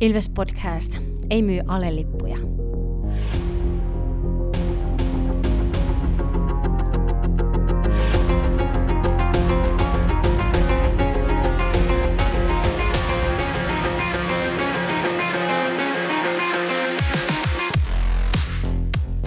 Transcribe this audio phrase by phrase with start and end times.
[0.00, 0.96] Ilves Podcast
[1.30, 2.38] ei myy alelippuja.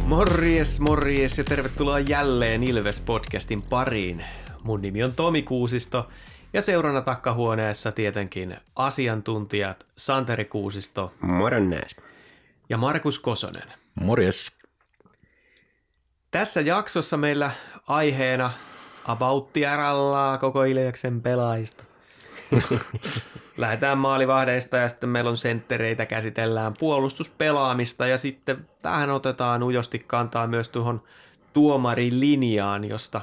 [0.06, 4.24] Morjes, morjes ja tervetuloa jälleen Ilves-podcastin pariin.
[4.64, 6.08] Mun nimi on Tomi Kuusisto
[6.58, 11.96] ja seurana takkahuoneessa tietenkin asiantuntijat Santeri Kuusisto Moron näis.
[12.70, 13.74] ja Markus Kosonen.
[13.96, 14.52] Morjes.
[16.32, 17.52] Tässä jaksossa meillä
[17.88, 18.52] aiheena
[19.06, 21.84] About Tiarallaa koko Ilveksen pelaajista.
[23.58, 30.48] Lähdetään maalivahdeista ja sitten meillä on senttereitä, käsitellään puolustuspelaamista ja sitten tähän otetaan ujosti kantaa
[30.48, 31.04] myös tuohon
[31.54, 33.22] tuomarilinjaan, josta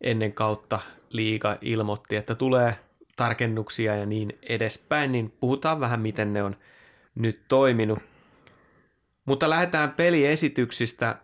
[0.00, 0.80] ennen kautta
[1.14, 2.78] liiga ilmoitti, että tulee
[3.16, 6.56] tarkennuksia ja niin edespäin, niin puhutaan vähän miten ne on
[7.14, 7.98] nyt toiminut.
[9.24, 11.16] Mutta lähdetään peliesityksistä.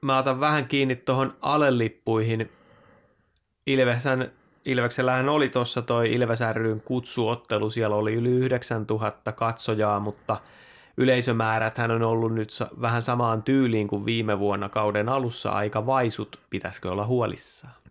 [0.00, 2.50] Mä otan vähän kiinni tuohon alelippuihin.
[3.66, 4.32] Ilvesän,
[4.64, 10.40] Ilveksellähän oli tuossa toi Ilves ryn kutsuottelu, siellä oli yli 9000 katsojaa, mutta
[10.96, 16.40] yleisömäärät hän on ollut nyt vähän samaan tyyliin kuin viime vuonna kauden alussa aika vaisut,
[16.50, 17.81] pitäisikö olla huolissaan?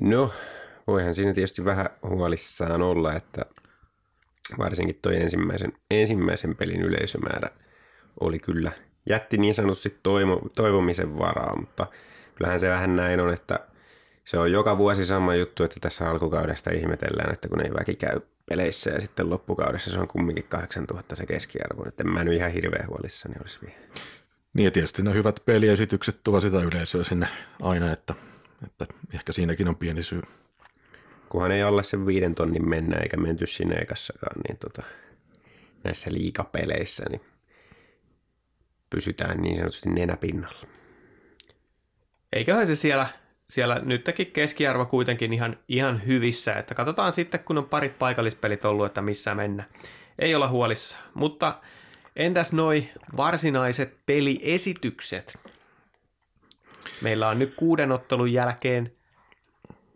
[0.00, 0.32] No,
[0.86, 3.46] voihan siinä tietysti vähän huolissaan olla, että
[4.58, 7.50] varsinkin toi ensimmäisen, ensimmäisen pelin yleisömäärä
[8.20, 8.72] oli kyllä,
[9.08, 11.86] jätti niin sanotusti toivo, toivomisen varaa, mutta
[12.34, 13.60] kyllähän se vähän näin on, että
[14.24, 18.20] se on joka vuosi sama juttu, että tässä alkukaudesta ihmetellään, että kun ei väki käy
[18.48, 22.50] peleissä ja sitten loppukaudessa se on kumminkin 8000 se keskiarvo, että en mä nyt ihan
[22.50, 23.78] hirveän huolissani olisi vielä.
[24.54, 27.28] Niin ja tietysti ne hyvät peliesitykset tuovat sitä yleisöä sinne
[27.62, 28.14] aina, että,
[28.66, 30.22] että ehkä siinäkin on pieni syy.
[31.28, 34.82] kunhan ei alle sen viiden tonnin mennä eikä menty sinne ekassakaan, niin tota,
[35.84, 37.20] näissä liikapeleissä niin
[38.90, 40.66] pysytään niin sanotusti nenäpinnalla.
[42.32, 43.08] Eiköhän se siellä,
[43.50, 48.86] siellä nytkin keskiarvo kuitenkin ihan, ihan hyvissä, että katsotaan sitten, kun on parit paikallispelit ollut,
[48.86, 49.64] että missä mennä.
[50.18, 51.60] Ei olla huolissa, mutta
[52.16, 55.38] entäs noi varsinaiset peliesitykset?
[57.00, 58.92] Meillä on nyt kuuden ottelun jälkeen,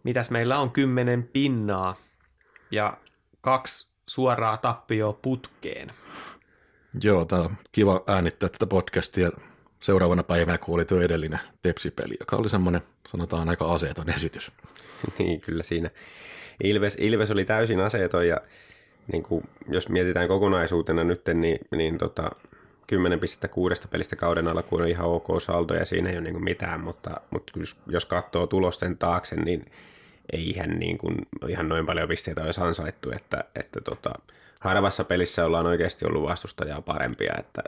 [0.03, 1.97] mitäs meillä on, kymmenen pinnaa
[2.71, 2.97] ja
[3.41, 5.93] kaksi suoraa tappioa putkeen.
[7.03, 9.31] Joo, tää on kiva äänittää tätä podcastia
[9.81, 14.53] seuraavana päivänä, kun oli tuo edellinen tepsipeli, joka oli semmoinen, sanotaan aika aseeton esitys.
[15.19, 15.91] niin kyllä siinä.
[16.65, 18.41] Ilves, Ilves oli täysin aseeton ja
[19.13, 22.31] niin kuin, jos mietitään kokonaisuutena nyt, niin, niin tota,
[22.91, 26.45] 10 pistettä kuudesta pelistä kauden alkuun on ihan ok saldo ja siinä ei ole niin
[26.45, 27.53] mitään, mutta, mutta
[27.87, 29.73] jos, katsoo tulosten taakse, niin
[30.33, 31.17] ei ihan, niin kuin,
[31.49, 34.11] ihan noin paljon pisteitä olisi ansaittu, että, että tota,
[34.61, 37.63] harvassa pelissä ollaan oikeasti ollut vastustajaa parempia, että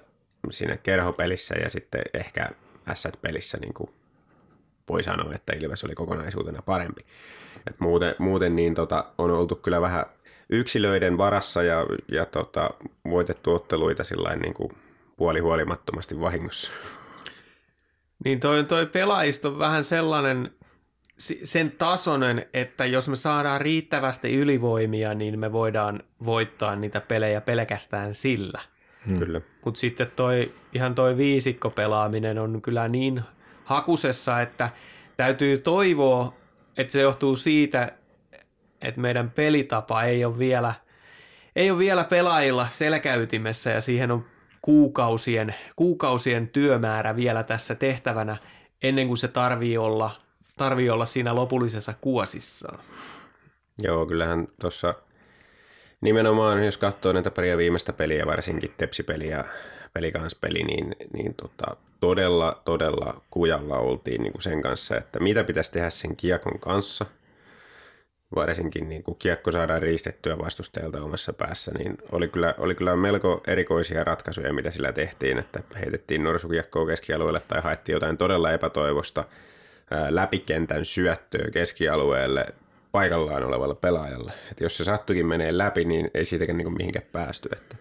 [0.51, 2.51] siinä kerhopelissä ja sitten ehkä
[2.95, 3.91] S-pelissä niin
[4.89, 7.07] voi sanoa, että Ilves oli kokonaisuutena parempi.
[7.67, 10.07] Et muuten, muuten niin tota, on oltu kyllä vähän
[10.51, 12.71] yksilöiden varassa ja, ja tota,
[13.11, 14.03] voitettu otteluita
[14.43, 14.71] niin kuin
[15.17, 16.73] puolihuolimattomasti vahingossa.
[18.25, 20.51] Niin toi, toi pelaajista on vähän sellainen
[21.45, 28.15] sen tasoinen, että jos me saadaan riittävästi ylivoimia, niin me voidaan voittaa niitä pelejä pelkästään
[28.15, 28.61] sillä.
[29.07, 29.19] Hmm.
[29.19, 29.41] Kyllä.
[29.65, 33.23] Mutta sitten toi, ihan toi viisikkopelaaminen on kyllä niin
[33.65, 34.71] hakusessa, että
[35.17, 36.35] täytyy toivoa,
[36.77, 37.93] että se johtuu siitä,
[38.83, 40.75] että meidän pelitapa ei ole vielä,
[41.57, 44.25] ei ole vielä pelaajilla selkäytimessä ja siihen on
[44.63, 48.37] kuukausien, kuukausien työmäärä vielä tässä tehtävänä
[48.83, 50.11] ennen kuin se tarvii olla,
[50.57, 52.79] tarvii olla siinä lopullisessa kuosissaan.
[53.79, 54.95] Joo, kyllähän tuossa
[56.01, 59.45] nimenomaan, jos katsoo näitä paria viimeistä peliä, varsinkin tepsipeliä ja
[59.93, 65.73] pelikanspeli, niin, niin tota, todella, todella kujalla oltiin niin kuin sen kanssa, että mitä pitäisi
[65.73, 67.07] tehdä sen kiekon kanssa.
[68.35, 73.41] Varsinkin niin kuin kiekko saadaan riistettyä vastustajalta omassa päässä, niin oli kyllä, oli kyllä melko
[73.47, 79.25] erikoisia ratkaisuja, mitä sillä tehtiin, että heitettiin norsukiekkoa keskialueelle tai haettiin jotain todella epätoivosta
[80.09, 82.45] läpikentän syöttöä keskialueelle
[82.93, 84.33] paikallaan olevalle pelaajalle.
[84.51, 87.49] Et jos se sattukin menee läpi, niin ei siitäkään niin mihinkään päästy.
[87.53, 87.77] Että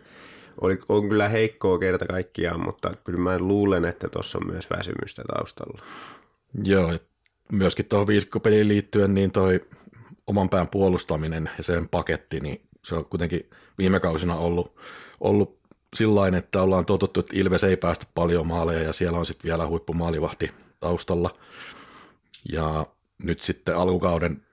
[0.62, 5.24] oli, on kyllä heikkoa kerta kaikkiaan, mutta kyllä mä luulen, että tuossa on myös väsymystä
[5.36, 5.82] taustalla.
[6.64, 6.94] Joo,
[7.52, 9.62] myöskin tuohon viisikkopeliin liittyen, niin toi
[10.32, 14.76] oman pään puolustaminen ja sen paketti, niin se on kuitenkin viime kausina ollut,
[15.20, 15.60] ollut
[15.96, 19.68] sillä että ollaan totuttu, että Ilves ei päästä paljon maaleja ja siellä on sitten vielä
[19.68, 21.38] huippumaalivahti taustalla.
[22.52, 22.86] Ja
[23.24, 24.46] nyt sitten alkukauden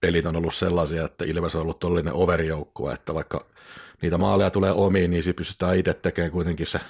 [0.00, 3.46] pelit on ollut sellaisia, että Ilves on ollut todellinen overjoukkue, että vaikka
[4.02, 6.80] niitä maaleja tulee omiin, niin pystytään itse tekemään kuitenkin se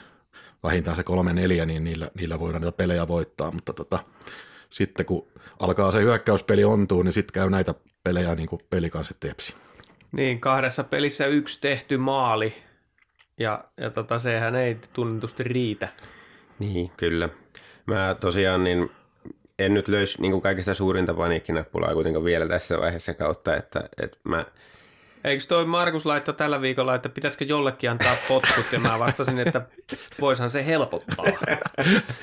[0.62, 3.98] vähintään se kolme neljä, niin niillä, niillä voidaan niitä pelejä voittaa, mutta tota,
[4.70, 5.26] sitten kun
[5.58, 7.74] alkaa se hyökkäyspeli ontuu, niin sitten käy näitä
[8.06, 9.56] pelejä niin kuin peli kanssa tepsi.
[10.12, 12.54] Niin, kahdessa pelissä yksi tehty maali,
[13.38, 15.88] ja, ja tota, sehän ei tunnetusti riitä.
[16.58, 17.28] Niin, kyllä.
[17.86, 18.90] Mä tosiaan niin
[19.58, 24.18] en nyt löys niin kuin kaikista suurinta paniikkinappulaa kuitenkaan vielä tässä vaiheessa kautta, että, että
[24.24, 24.44] mä
[25.24, 29.62] Eikö toi Markus laittaa tällä viikolla, että pitäisikö jollekin antaa potkut, ja mä vastasin, että
[30.20, 31.24] voishan se helpottaa.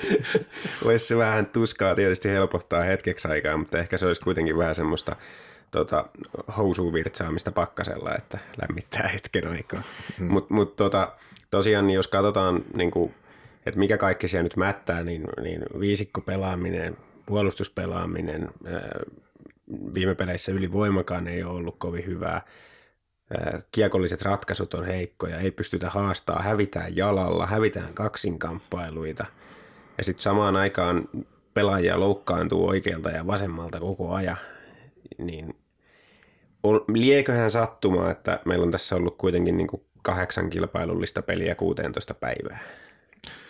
[0.84, 5.16] Voisi se vähän tuskaa tietysti helpottaa hetkeksi aikaa, mutta ehkä se olisi kuitenkin vähän semmoista
[5.74, 6.04] tota,
[6.56, 9.82] housuvirtsaamista pakkasella, että lämmittää hetken aikaa.
[10.18, 10.32] Hmm.
[10.32, 11.12] Mutta mut, tota,
[11.50, 13.14] tosiaan, niin jos katsotaan, niin kuin,
[13.66, 18.48] että mikä kaikki siellä nyt mättää, niin, niin viisikko pelaaminen, puolustuspelaaminen,
[19.94, 22.42] viime peleissä ylivoimakaan ei ole ollut kovin hyvää
[23.72, 29.26] kiekolliset ratkaisut on heikkoja, ei pystytä haastaa, hävitään jalalla, hävitään kaksinkamppailuita.
[29.98, 31.08] Ja sitten samaan aikaan
[31.54, 34.36] pelaajia loukkaantuu oikealta ja vasemmalta koko ajan.
[35.18, 35.54] Niin
[36.88, 42.58] lieköhän sattumaa, että meillä on tässä ollut kuitenkin niin kuin kahdeksan kilpailullista peliä 16 päivää.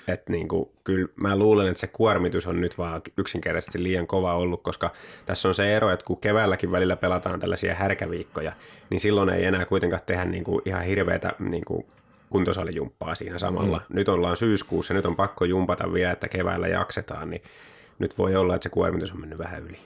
[0.09, 4.35] Et niin kuin, kyllä mä luulen, että se kuormitus on nyt vaan yksinkertaisesti liian kova
[4.35, 4.93] ollut, koska
[5.27, 8.53] tässä on se ero, että kun keväälläkin välillä pelataan tällaisia härkäviikkoja,
[8.91, 11.87] niin silloin ei enää kuitenkaan tehdä niin kuin ihan hirveätä niin kuin
[12.31, 13.81] kuntosalijumppaa siinä samalla.
[13.89, 13.97] Mm.
[13.97, 17.43] Nyt ollaan syyskuussa, nyt on pakko jumpata vielä, että keväällä jaksetaan, niin
[17.99, 19.79] nyt voi olla, että se kuormitus on mennyt vähän yli.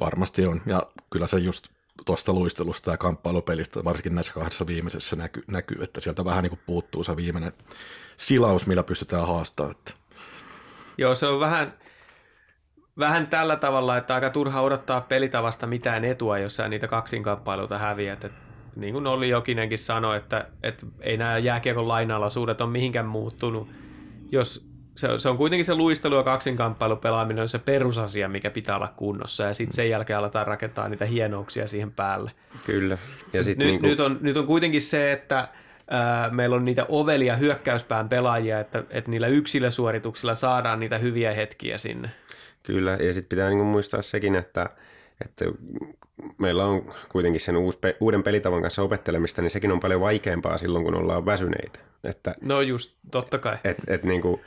[0.00, 1.68] Varmasti on, ja kyllä se just
[2.06, 6.60] tuosta luistelusta ja kamppailupelistä, varsinkin näissä kahdessa viimeisessä näkyy, näkyy että sieltä vähän niin kuin
[6.66, 7.52] puuttuu se viimeinen
[8.16, 9.76] silaus, millä pystytään haastamaan.
[9.76, 9.92] Että.
[10.98, 11.74] Joo, se on vähän,
[12.98, 18.24] vähän tällä tavalla, että aika turha odottaa pelitavasta mitään etua, jos sä niitä kaksinkamppailuita häviät.
[18.24, 18.32] Et
[18.76, 23.68] niin kuin Olli Jokinenkin sanoi, että, että ei nämä jääkiekon lainalaisuudet ole mihinkään muuttunut.
[24.32, 24.71] Jos
[25.02, 28.92] se, se on kuitenkin se luistelu ja kaksinkamppailu pelaaminen on se perusasia, mikä pitää olla
[28.96, 32.30] kunnossa, ja sitten sen jälkeen aletaan rakentaa niitä hienouksia siihen päälle.
[32.66, 32.98] Kyllä.
[33.32, 33.86] Ja sit nyt, niinku...
[33.86, 35.48] nyt, on, nyt on kuitenkin se, että
[35.90, 41.78] ää, meillä on niitä ovelia hyökkäyspään pelaajia, että, että niillä yksilösuorituksilla saadaan niitä hyviä hetkiä
[41.78, 42.10] sinne.
[42.62, 44.70] Kyllä, ja sitten pitää niinku muistaa sekin, että,
[45.24, 45.44] että
[46.38, 50.84] meillä on kuitenkin sen uus, uuden pelitavan kanssa opettelemista, niin sekin on paljon vaikeampaa silloin,
[50.84, 51.78] kun ollaan väsyneitä.
[52.04, 53.58] Että, no just, totta kai.
[53.64, 54.40] Et, et niinku,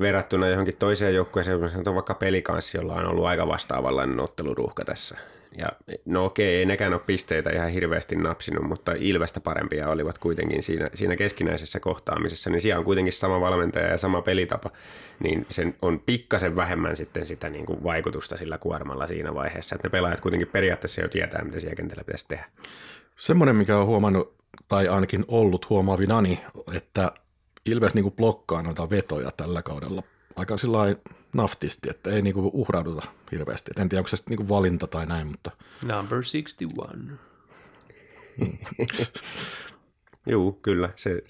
[0.00, 5.18] verrattuna johonkin toiseen joukkueeseen, on vaikka pelikanssi, jolla on ollut aika vastaavanlainen otteluruuhka tässä.
[5.58, 5.68] Ja
[6.04, 10.90] no okei, ei nekään ole pisteitä ihan hirveästi napsinut, mutta Ilvestä parempia olivat kuitenkin siinä,
[10.94, 12.50] siinä keskinäisessä kohtaamisessa.
[12.50, 14.70] Niin siellä on kuitenkin sama valmentaja ja sama pelitapa,
[15.22, 19.74] niin sen on pikkasen vähemmän sitten sitä niin kuin vaikutusta sillä kuormalla siinä vaiheessa.
[19.74, 22.44] Että ne pelaajat kuitenkin periaatteessa jo tietää, mitä siellä kentällä pitäisi tehdä.
[23.16, 24.34] Semmoinen, mikä on huomannut,
[24.68, 26.40] tai ainakin ollut huomaavinani,
[26.76, 27.12] että
[27.66, 30.02] Ilves niin blokkaa noita vetoja tällä kaudella
[30.36, 30.78] aika sillä
[31.32, 33.02] naftisti, että ei niinku uhrauduta
[33.32, 33.70] hirveästi.
[33.70, 35.50] Et en tiedä, onko se niinku valinta tai näin, mutta...
[35.82, 36.98] Number 61.
[40.26, 40.90] Joo, kyllä.
[40.94, 41.22] Se,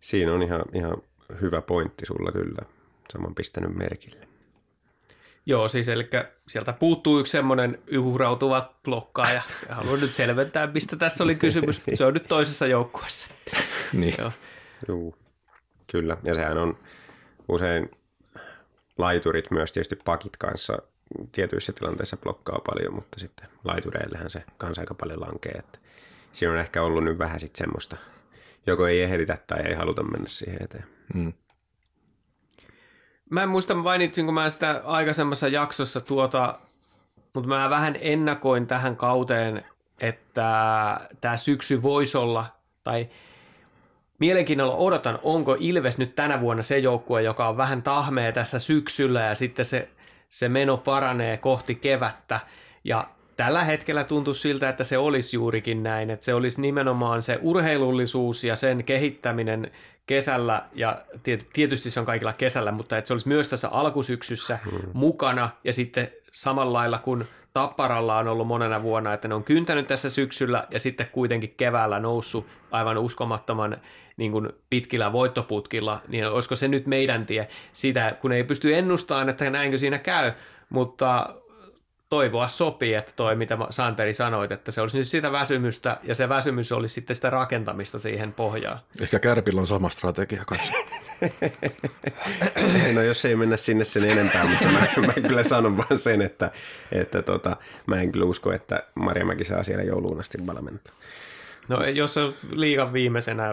[0.00, 0.96] siinä on ihan, ihan
[1.40, 2.62] hyvä pointti sulla kyllä.
[3.12, 4.28] Saman pistänyt merkille.
[5.46, 6.08] Joo, siis eli
[6.48, 9.42] sieltä puuttuu yksi semmoinen uhrautuva blokkaaja.
[9.68, 11.82] Ja haluan nyt selventää, mistä tässä oli kysymys.
[11.94, 13.28] Se on nyt toisessa joukkueessa.
[13.92, 14.14] niin.
[14.18, 14.32] Joo.
[14.88, 15.14] Joo.
[15.92, 16.78] Kyllä, ja sehän on
[17.48, 17.90] usein
[18.98, 20.78] laiturit myös tietysti pakit kanssa
[21.32, 25.52] tietyissä tilanteissa blokkaa paljon, mutta sitten laitureillehän se kanssa aika paljon lankee.
[25.52, 25.78] Että
[26.32, 27.96] siinä on ehkä ollut nyt vähän sitten semmoista,
[28.66, 30.84] joko ei ehditä tai ei haluta mennä siihen eteen.
[31.14, 31.32] Hmm.
[33.30, 36.58] Mä en muista, mainitsin, mä sitä aikaisemmassa jaksossa tuota,
[37.34, 39.64] mutta mä vähän ennakoin tähän kauteen,
[40.00, 42.46] että tämä syksy voisi olla,
[42.84, 43.08] tai
[44.22, 49.20] Mielenkiinnolla odotan, onko Ilves nyt tänä vuonna se joukkue, joka on vähän tahmea tässä syksyllä
[49.20, 49.88] ja sitten se,
[50.28, 52.40] se meno paranee kohti kevättä.
[52.84, 57.38] Ja tällä hetkellä tuntuu siltä, että se olisi juurikin näin, että se olisi nimenomaan se
[57.42, 59.70] urheilullisuus ja sen kehittäminen
[60.06, 61.02] kesällä, ja
[61.52, 64.80] tietysti se on kaikilla kesällä, mutta että se olisi myös tässä alkusyksyssä hmm.
[64.92, 67.24] mukana, ja sitten samalla lailla kuin
[67.54, 72.00] Tapparalla on ollut monena vuonna, että ne on kyntänyt tässä syksyllä ja sitten kuitenkin keväällä
[72.00, 73.76] noussut aivan uskomattoman
[74.22, 79.28] niin kuin pitkillä voittoputkilla, niin olisiko se nyt meidän tie sitä, kun ei pysty ennustamaan,
[79.28, 80.32] että näinkö siinä käy,
[80.68, 81.34] mutta
[82.08, 86.28] toivoa sopii, että toi, mitä Santeri sanoit, että se olisi nyt sitä väsymystä, ja se
[86.28, 88.80] väsymys olisi sitten sitä rakentamista siihen pohjaan.
[89.02, 90.72] Ehkä Kärpillä on sama strategia kanssa.
[92.94, 96.50] no jos ei mennä sinne sen enempää, mutta mä, mä kyllä sanon vaan sen, että,
[96.92, 100.94] että tota, mä en kyllä usko, että Marjamäki saa siellä jouluun asti valmentaa.
[101.68, 103.52] No jos on liigan viimeisenä.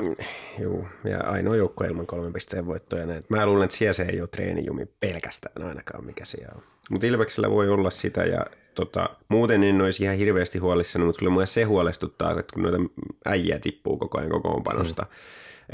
[0.60, 3.06] Joo, ja ainoa joukko ilman kolmen pisteen voittoja.
[3.30, 6.64] Mä luulen, että siellä se ei ole treenijumi pelkästään ainakaan, mikä siellä on.
[6.90, 11.32] Mutta Ilveksellä voi olla sitä, ja tota, muuten en olisi ihan hirveästi huolissani, mutta kyllä
[11.32, 12.78] mua se huolestuttaa, että kun noita
[13.26, 15.02] äijä tippuu koko ajan kokoonpanosta.
[15.02, 15.10] Mm.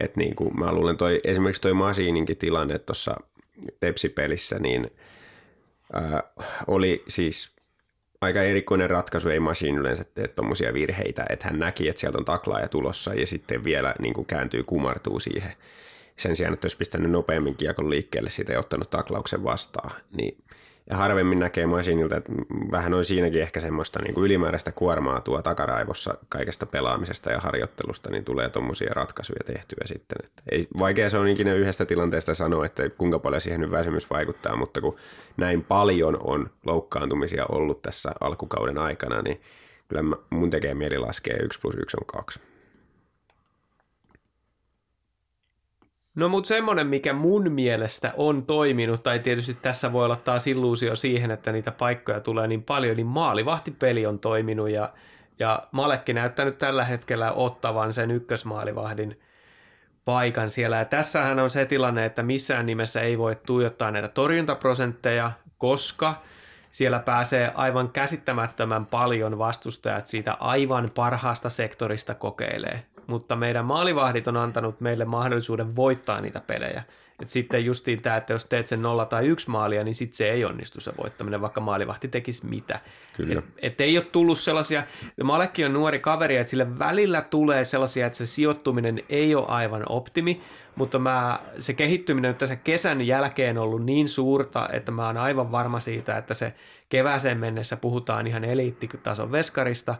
[0.03, 3.15] Että niin kuin mä luulen, toi, esimerkiksi toi Masiininkin tilanne tuossa
[3.79, 4.91] Tepsi-pelissä, niin
[5.93, 6.23] ää,
[6.67, 7.54] oli siis
[8.25, 12.25] aika erikoinen ratkaisu, ei Machine yleensä tee tuommoisia virheitä, että hän näki, että sieltä on
[12.25, 15.53] taklaaja tulossa ja sitten vielä niin kuin kääntyy, kumartuu siihen.
[16.17, 20.37] Sen sijaan, että olisi pistänyt nopeammin kiekon liikkeelle siitä ja ottanut taklauksen vastaan, niin
[20.89, 22.31] ja harvemmin näkee Masinilta, että
[22.71, 28.09] vähän on siinäkin ehkä semmoista niin kuin ylimääräistä kuormaa tuo takaraivossa kaikesta pelaamisesta ja harjoittelusta,
[28.09, 30.17] niin tulee tuommoisia ratkaisuja tehtyä sitten.
[30.23, 34.09] Että ei, vaikea se on ikinä yhdestä tilanteesta sanoa, että kuinka paljon siihen nyt väsymys
[34.09, 34.95] vaikuttaa, mutta kun
[35.37, 39.41] näin paljon on loukkaantumisia ollut tässä alkukauden aikana, niin
[39.87, 42.39] kyllä mun tekee mieli laskea 1 plus 1 on 2.
[46.15, 50.95] No mutta semmoinen, mikä mun mielestä on toiminut, tai tietysti tässä voi olla taas illuusio
[50.95, 54.89] siihen, että niitä paikkoja tulee niin paljon, niin maalivahtipeli on toiminut ja,
[55.39, 59.19] ja Malekki näyttää nyt tällä hetkellä ottavan sen ykkösmaalivahdin
[60.05, 60.77] paikan siellä.
[60.77, 66.21] Ja tässähän on se tilanne, että missään nimessä ei voi tuijottaa näitä torjuntaprosentteja, koska
[66.71, 74.37] siellä pääsee aivan käsittämättömän paljon vastustajat siitä aivan parhaasta sektorista kokeilee mutta meidän maalivahdit on
[74.37, 76.83] antanut meille mahdollisuuden voittaa niitä pelejä.
[77.21, 80.31] Et sitten justiin tämä, että jos teet sen nolla tai yksi maalia, niin sitten se
[80.31, 82.79] ei onnistu se voittaminen, vaikka maalivahti tekisi mitä.
[83.13, 83.39] Kyllä.
[83.39, 84.83] Et, et ei ole tullut sellaisia,
[85.23, 89.83] Malekki on nuori kaveri, että sille välillä tulee sellaisia, että se sijoittuminen ei ole aivan
[89.89, 90.41] optimi,
[90.75, 95.17] mutta mä, se kehittyminen nyt tässä kesän jälkeen on ollut niin suurta, että mä oon
[95.17, 96.53] aivan varma siitä, että se
[96.89, 99.95] kevääseen mennessä puhutaan ihan eliittitason veskarista,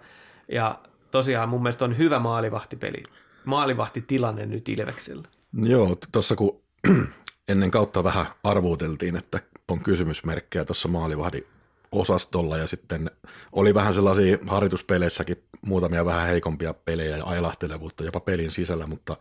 [0.48, 0.80] ja
[1.16, 3.04] tosiaan mun mielestä on hyvä maalivahtipeli,
[3.46, 5.28] maalivahtitilanne nyt Ilveksellä.
[5.64, 6.62] Joo, tuossa kun
[7.52, 11.48] ennen kautta vähän arvuuteltiin, että on kysymysmerkkejä tuossa maalivahdin
[11.92, 13.12] osastolla ja sitten
[13.52, 19.18] oli vähän sellaisia harjoituspeleissäkin muutamia vähän heikompia pelejä ja ailahtelevuutta jopa pelin sisällä, mutta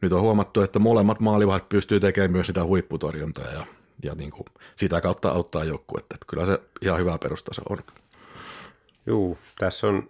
[0.00, 3.66] nyt on huomattu, että molemmat maalivahdit pystyy tekemään myös sitä huipputorjuntaa ja,
[4.02, 6.14] ja niin kuin sitä kautta auttaa joukkuetta.
[6.14, 7.18] Että kyllä se ihan hyvä
[7.52, 7.78] se on.
[9.06, 10.08] Joo, tässä on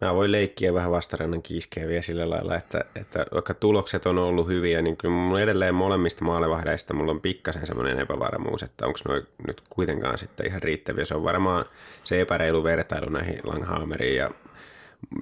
[0.00, 4.48] Mä voin leikkiä vähän vastarannan kiiskeä vielä sillä lailla, että, että vaikka tulokset on ollut
[4.48, 9.26] hyviä, niin kyllä mulla edelleen molemmista maalevahdeista mulla on pikkasen semmoinen epävarmuus, että onko noin
[9.46, 11.04] nyt kuitenkaan sitten ihan riittäviä.
[11.04, 11.64] Se on varmaan
[12.04, 14.30] se epäreilu vertailu näihin Langhammeriin ja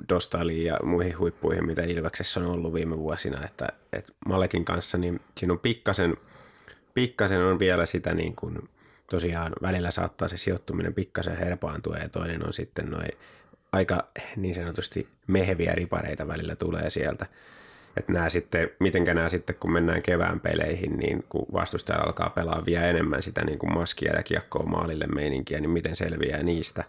[0.09, 5.21] Dostaliin ja muihin huippuihin, mitä Ilveksessä on ollut viime vuosina, että, että Malekin kanssa, niin
[5.39, 6.17] siinä on pikkasen,
[6.95, 8.69] pikkasen on vielä sitä niin kuin,
[9.11, 13.09] tosiaan välillä saattaa se sijoittuminen pikkasen herpaantua ja toinen on sitten noin
[13.75, 17.27] aika niin sanotusti meheviä ripareita välillä tulee sieltä.
[17.97, 22.67] Että nämä sitten, mitenkä nämä sitten, kun mennään kevään peleihin, niin kun vastustaja alkaa pelaa
[22.67, 26.85] vielä enemmän sitä niin kuin maskia ja kiekkoa maalille meininkiä, niin miten selviää niistä.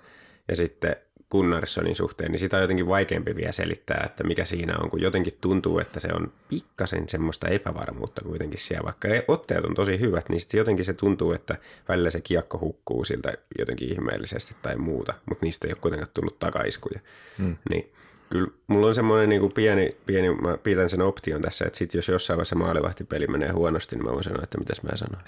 [0.47, 0.95] Ja sitten
[1.35, 5.37] Gunnarssonin suhteen, niin sitä on jotenkin vaikeampi vielä selittää, että mikä siinä on, kun jotenkin
[5.41, 10.39] tuntuu, että se on pikkasen semmoista epävarmuutta kuitenkin siellä, vaikka otteet on tosi hyvät, niin
[10.39, 15.45] sitten jotenkin se tuntuu, että välillä se kiekko hukkuu siltä jotenkin ihmeellisesti tai muuta, mutta
[15.45, 16.99] niistä ei ole kuitenkaan tullut takaiskuja.
[17.37, 17.57] Hmm.
[17.69, 17.93] Niin
[18.29, 21.93] kyllä mulla on semmoinen niin kuin pieni, pieni, mä pidän sen option tässä, että sit
[21.93, 25.21] jos jossain vaiheessa maalivahtipeli menee huonosti, niin mä voin sanoa, että mitäs mä sanon.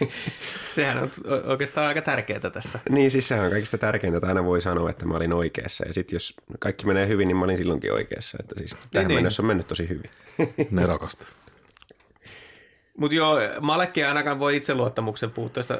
[0.74, 1.10] sehän on
[1.44, 2.78] oikeastaan aika tärkeää tässä.
[2.90, 5.86] Niin, siis sehän on kaikista tärkeintä, että aina voi sanoa, että mä olin oikeassa.
[5.86, 8.38] Ja sitten jos kaikki menee hyvin, niin mä olin silloinkin oikeassa.
[8.40, 10.10] Että siis niin, tähän niin, mennessä on mennyt tosi hyvin.
[10.70, 11.26] Nerokasta.
[12.98, 15.78] Mutta joo, Malekki ainakaan voi itseluottamuksen puutteesta,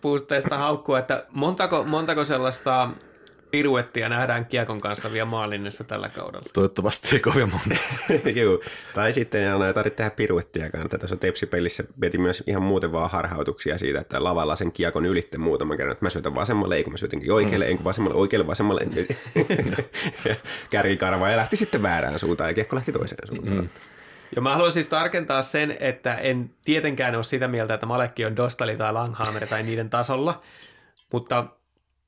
[0.00, 2.90] puutteesta haukkua, että montako, montako sellaista
[3.50, 6.46] piruettia nähdään Kiekon kanssa vielä maalinnessa tällä kaudella.
[6.52, 7.82] Toivottavasti ei kovin monta.
[8.40, 8.60] Joo,
[8.94, 10.88] tai sitten ei aina tarvitse tehdä piruettiakaan.
[10.88, 15.76] Tässä Tepsi-pelissä veti myös ihan muuten vaan harhautuksia siitä, että lavalla sen Kiekon ylitte muutaman
[15.76, 17.76] kerran, että mä syötän vasemmalle, ei kun mä syötinkin oikealle, mm.
[17.76, 18.86] kun vasemmalle, oikealle, vasemmalle.
[20.70, 23.58] Kärkikarva ja lähti sitten väärään suuntaan ja Kiekko lähti toiseen suuntaan.
[23.58, 23.68] Mm.
[24.36, 28.36] Ja mä haluan siis tarkentaa sen, että en tietenkään ole sitä mieltä, että Malekki on
[28.36, 30.42] Dostali tai Langhammer tai niiden tasolla,
[31.12, 31.46] mutta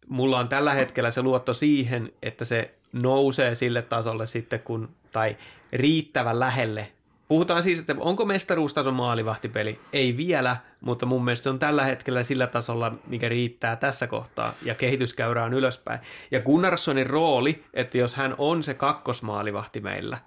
[0.08, 5.36] mulla on tällä hetkellä se luotto siihen, että se nousee sille tasolle sitten, kun, tai
[5.72, 6.92] riittävän lähelle.
[7.28, 9.80] Puhutaan siis, että onko mestaruustason maalivahtipeli?
[9.92, 14.52] Ei vielä, mutta mun mielestä se on tällä hetkellä sillä tasolla, mikä riittää tässä kohtaa,
[14.62, 16.00] ja kehityskäyrä on ylöspäin.
[16.30, 20.18] Ja Gunnarssonin rooli, että jos hän on se kakkosmaalivahti meillä,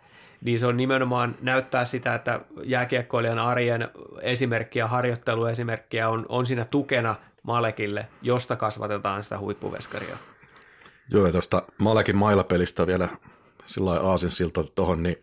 [0.44, 3.90] niin se on nimenomaan näyttää sitä, että jääkiekkoilijan arjen
[4.22, 10.18] esimerkkiä, harjoitteluesimerkkiä on, on siinä tukena Malekille, josta kasvatetaan sitä huippuveskaria.
[11.12, 13.10] Joo, ja tuosta Malekin mailapelistä vielä
[13.66, 15.18] sillä aasinsilta tuohon, niin,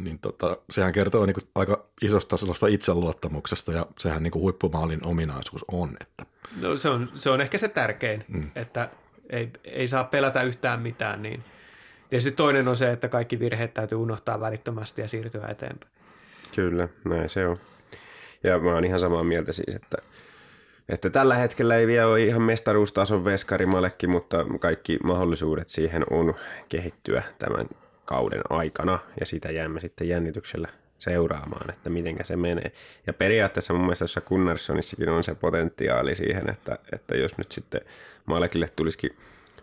[0.00, 5.06] niin tota, sehän kertoo niin kuin aika isosta sellaista itseluottamuksesta, ja sehän niin kuin huippumaalin
[5.06, 5.96] ominaisuus on.
[6.00, 6.26] Että...
[6.60, 8.50] No, se, on, se on ehkä se tärkein, mm.
[8.54, 8.90] että
[9.30, 11.44] ei, ei saa pelätä yhtään mitään, niin
[12.10, 15.92] tietysti toinen on se, että kaikki virheet täytyy unohtaa välittömästi ja siirtyä eteenpäin.
[16.54, 17.58] Kyllä, näin se on.
[18.44, 19.96] Ja mä oon ihan samaa mieltä siis, että,
[20.88, 26.34] että tällä hetkellä ei vielä ole ihan mestaruustason veskari Malekki, mutta kaikki mahdollisuudet siihen on
[26.68, 27.66] kehittyä tämän
[28.04, 30.68] kauden aikana ja sitä jäämme sitten jännityksellä
[30.98, 32.72] seuraamaan, että miten se menee.
[33.06, 37.80] Ja periaatteessa mun mielestä tuossa Gunnarsonissakin on se potentiaali siihen, että, että jos nyt sitten
[38.26, 39.10] Malekille tulisikin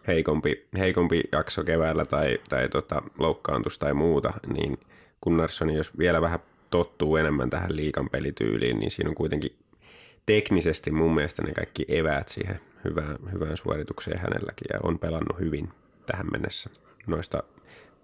[0.08, 4.80] heikompi, heikompi jakso keväällä tai, tai tota, loukkaantus tai muuta, niin
[5.24, 6.40] Gunnarsson, jos vielä vähän
[6.72, 9.56] tottuu enemmän tähän liikan pelityyliin, niin siinä on kuitenkin
[10.26, 15.70] teknisesti mun mielestä ne kaikki eväät siihen hyvään, hyvään suoritukseen hänelläkin ja on pelannut hyvin
[16.06, 16.70] tähän mennessä
[17.08, 17.44] noista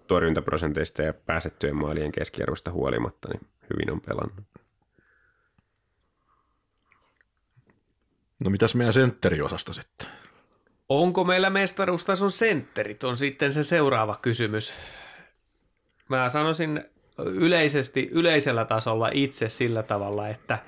[0.06, 4.44] torjuntaprosenteista ja pääsettyjen maalien keskiarvosta huolimatta, niin hyvin on pelannut.
[8.44, 10.08] No mitäs meidän sentteriosasto sitten?
[10.88, 14.74] Onko meillä mestaruustason sentterit, on sitten se seuraava kysymys.
[16.08, 16.84] Mä sanoisin
[17.18, 20.58] yleisesti, yleisellä tasolla itse sillä tavalla, että,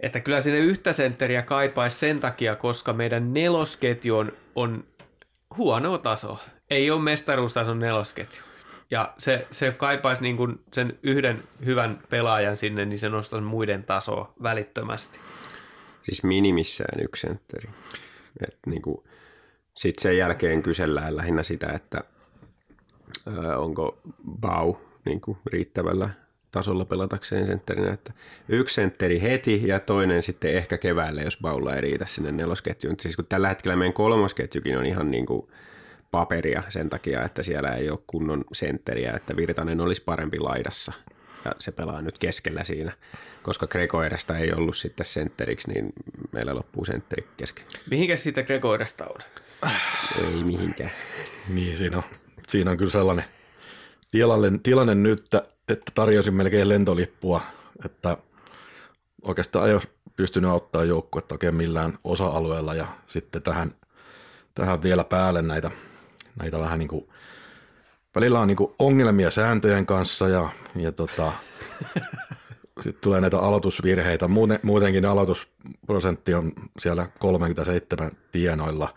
[0.00, 4.84] että kyllä sinne yhtä sentteriä kaipaisi sen takia, koska meidän nelosketju on, on
[5.56, 6.38] huono taso.
[6.70, 8.42] Ei ole mestaruustason nelosketju.
[8.90, 13.84] Ja se, se kaipaisi niin kuin sen yhden hyvän pelaajan sinne, niin se nostaisi muiden
[13.84, 15.18] tasoa välittömästi.
[16.02, 17.70] Siis minimissään yksi sentteri.
[18.66, 18.82] niin
[19.76, 22.04] sitten sen jälkeen kysellään lähinnä sitä, että
[23.56, 24.00] onko
[24.40, 24.74] Bau
[25.04, 26.10] niin kuin riittävällä
[26.56, 28.12] tasolla pelatakseen sentterinä, että
[28.48, 32.96] yksi sentteri heti ja toinen sitten ehkä keväällä, jos Baulla ei riitä sinne nelosketjuun.
[33.00, 35.48] Siis kun tällä hetkellä meidän kolmosketjukin on ihan niin kuin
[36.10, 40.92] paperia sen takia, että siellä ei ole kunnon sentteriä, että Virtanen olisi parempi laidassa
[41.44, 42.92] ja se pelaa nyt keskellä siinä.
[43.42, 45.92] Koska Gregoiresta ei ollut sitten sentteriksi, niin
[46.32, 47.64] meillä loppuu sentteri kesken.
[47.90, 49.20] Mihinkä siitä Gregoiresta on?
[50.18, 50.92] Ei mihinkään.
[51.54, 52.02] Niin, siinä on,
[52.48, 53.24] siinä on kyllä sellainen
[54.16, 55.26] tilanne, tilanne nyt,
[55.68, 57.40] että tarjosin melkein lentolippua,
[57.84, 58.16] että
[59.22, 63.74] oikeastaan ei olisi pystynyt auttaa joukkuetta oikein millään osa-alueella ja sitten tähän,
[64.54, 65.70] tähän vielä päälle näitä,
[66.40, 67.08] näitä vähän niin kuin,
[68.14, 71.32] välillä on niin kuin ongelmia sääntöjen kanssa ja, ja tota,
[72.82, 74.28] sitten tulee näitä aloitusvirheitä.
[74.28, 78.94] Muuten, muutenkin aloitusprosentti on siellä 37 tienoilla,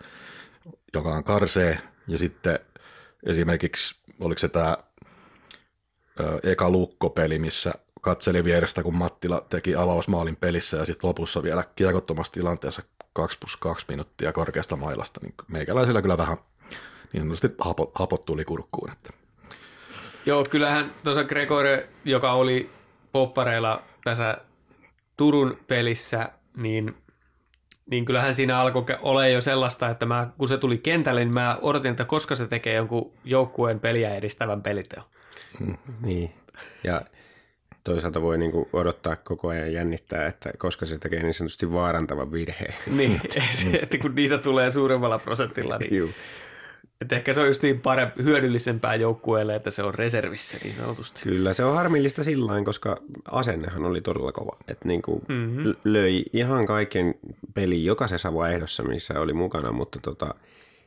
[0.94, 1.80] joka on karsee.
[2.08, 2.60] Ja sitten
[3.26, 4.78] esimerkiksi, oliko se tämä
[6.44, 12.34] eka lukkopeli, missä katseli vierestä, kun Mattila teki avausmaalin pelissä ja sitten lopussa vielä kiekottomassa
[12.34, 12.82] tilanteessa
[13.14, 16.38] 2 plus 2 minuuttia korkeasta mailasta, niin meikäläisellä kyllä vähän
[17.14, 18.92] niin sanotusti hapot, hapot tuli kurkkuun.
[18.92, 19.10] Että.
[20.26, 22.70] Joo, kyllähän tuossa Gregore, joka oli
[23.12, 24.38] poppareilla tässä
[25.18, 26.98] Turun pelissä, niin,
[27.92, 31.58] niin kyllähän siinä alkoi olla jo sellaista, että mä, kun se tuli kentälle, niin mä
[31.62, 35.06] odotin, että koska se tekee jonkun joukkueen peliä edistävän peliteon.
[35.60, 36.32] Mm, niin,
[36.84, 37.02] ja
[37.84, 42.74] toisaalta voi niin odottaa koko ajan jännittää, että koska se tekee niin sanotusti vaarantavan virheen.
[42.98, 43.22] Niin,
[43.82, 46.10] että kun niitä tulee suuremmalla prosentilla, niin Juu.
[47.02, 51.22] Että ehkä se on just niin parempi, hyödyllisempää joukkueelle, että se on reservissä niin sanotusti.
[51.24, 52.98] Kyllä, se on harmillista sillä koska
[53.32, 54.58] asennehan oli todella kova.
[54.68, 55.76] Että niin kuin mm-hmm.
[55.84, 57.16] löi ihan kaiken
[57.54, 60.36] peli jokaisessa vaihdossa, missä oli mukana, mutta tota,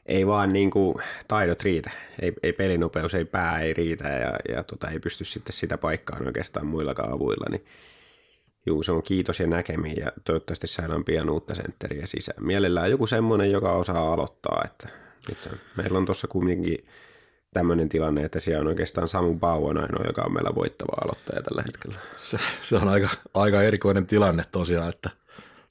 [0.06, 0.94] ei vaan niin kuin
[1.28, 1.90] taidot riitä.
[2.22, 6.26] Ei, ei pelinopeus, ei pää ei riitä ja, ja tota, ei pysty sitten sitä paikkaan
[6.26, 7.46] oikeastaan muillakaan avuilla.
[7.50, 7.64] Niin
[8.66, 12.46] Juu, se on kiitos ja näkemiin ja toivottavasti saadaan pian uutta sentteriä sisään.
[12.46, 14.88] Mielellään joku semmoinen, joka osaa aloittaa, että
[15.32, 16.86] että meillä on tuossa kuitenkin
[17.52, 21.62] tämmöinen tilanne, että siellä on oikeastaan Samu Bauon ainoa, joka on meillä voittava aloittaja tällä
[21.62, 21.98] hetkellä.
[22.16, 25.10] Se, se on aika, aika erikoinen tilanne tosiaan, että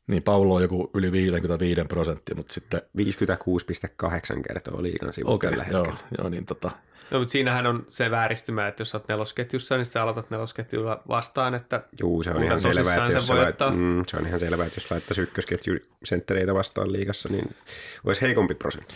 [0.08, 2.82] niin Paulo on joku yli 55 prosenttia, mutta sitten...
[2.98, 5.88] 56,8 kertaa liikan sivu okay, tällä hetkellä.
[5.88, 6.72] Joo, joo niin tota...
[7.12, 11.56] No, mutta siinähän on se vääristymä, että jos olet nelosketjussa, niin sä aloitat nelosketjulla vastaan,
[11.56, 14.78] että Juu, se on ihan selvä, että jos lait, mm, se on ihan selvä, että
[14.78, 17.56] jos laittaisi ykkösketju senttereitä vastaan liigassa, niin
[18.04, 18.96] olisi heikompi prosentti.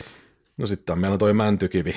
[0.57, 1.95] No sitten meillä on toi Mäntykivi,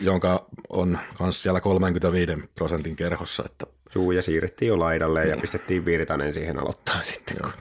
[0.00, 5.84] jonka on myös siellä 35 prosentin kerhossa, että Juu, ja siirrettiin jo laidalle ja pistettiin
[5.84, 7.36] Virtanen siihen aloittaa sitten.
[7.42, 7.52] Kun,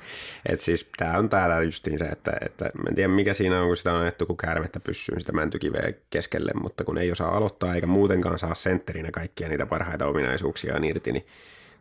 [0.49, 3.67] et siis tämä on täällä justiin se, että, että mä en tiedä mikä siinä on,
[3.67, 7.75] kun sitä on ajettu kuin kärvettä pyssyyn sitä mäntykiveä keskelle, mutta kun ei osaa aloittaa
[7.75, 11.25] eikä muutenkaan saa sentterinä kaikkia niitä parhaita ominaisuuksia irti, niin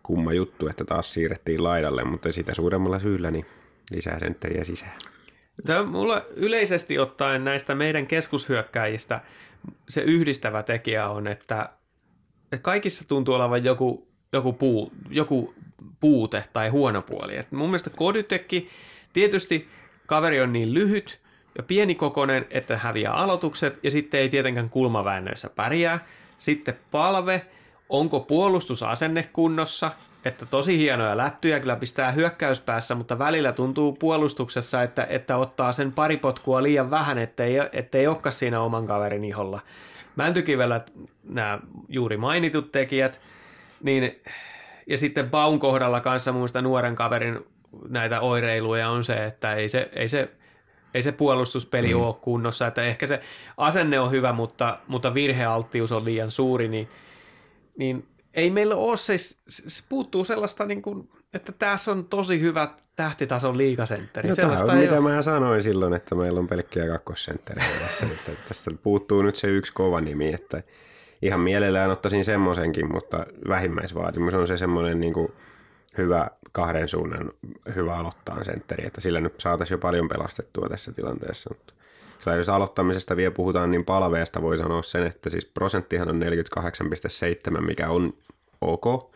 [0.02, 3.46] kumma juttu, että taas siirrettiin laidalle, mutta sitä suuremmalla syyllä niin
[3.90, 4.98] lisää sentteriä sisään.
[5.66, 9.20] Tämä mulla yleisesti ottaen näistä meidän keskushyökkäjistä
[9.88, 11.68] se yhdistävä tekijä on, että,
[12.44, 15.55] että kaikissa tuntuu olevan joku, joku, puu, joku
[16.01, 17.37] puute tai huono puoli.
[17.37, 18.68] Et mun mielestä Kodytekki,
[19.12, 19.68] tietysti
[20.07, 21.21] kaveri on niin lyhyt
[21.59, 26.07] ja pienikokoinen, että häviää aloitukset ja sitten ei tietenkään kulmaväännöissä pärjää.
[26.38, 27.47] Sitten palve,
[27.88, 29.92] onko puolustusasenne kunnossa,
[30.25, 35.92] että tosi hienoja lättyjä kyllä pistää hyökkäyspäässä, mutta välillä tuntuu puolustuksessa, että, että ottaa sen
[35.92, 39.61] pari potkua liian vähän, ettei, ettei olekaan siinä oman kaverin iholla.
[40.16, 40.81] Mäntykivellä
[41.25, 43.21] nämä juuri mainitut tekijät,
[43.83, 44.23] niin,
[44.87, 47.38] ja sitten Baun kohdalla kanssa muista nuoren kaverin
[47.88, 50.31] näitä oireiluja on se, että ei se, ei se,
[50.95, 52.01] ei se puolustuspeli mm.
[52.01, 53.21] ole kunnossa, että ehkä se
[53.57, 56.88] asenne on hyvä, mutta, mutta virhealttius on liian suuri, niin,
[57.77, 59.18] niin ei meillä ole se,
[59.49, 64.29] se puuttuu sellaista, niin kuin, että tässä on tosi hyvä tähtitason liikasentteri.
[64.29, 65.01] No, tämä on mitä ole.
[65.01, 68.07] mä sanoin silloin, että meillä on pelkkiä kakkosentteriä tässä.
[68.07, 70.62] että tästä puuttuu nyt se yksi kova nimi, että
[71.22, 75.32] ihan mielellään ottaisin semmoisenkin, mutta vähimmäisvaatimus on se semmoinen niin kuin
[75.98, 77.30] hyvä kahden suunnan
[77.74, 81.50] hyvä aloittaa sentteri, että sillä nyt saataisiin jo paljon pelastettua tässä tilanteessa.
[81.54, 81.72] Mutta
[82.22, 86.22] Sillä jos aloittamisesta vielä puhutaan, niin palveesta voi sanoa sen, että siis prosenttihan on
[87.54, 88.14] 48,7, mikä on
[88.61, 89.12] ok,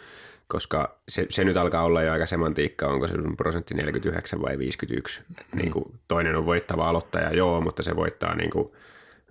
[0.49, 5.23] koska se, se nyt alkaa olla jo aika semantiikka, onko se prosentti 49 vai 51.
[5.29, 5.59] Mm.
[5.59, 8.73] Niin kuin toinen on voittava aloittaja, joo, mutta se voittaa niin kuin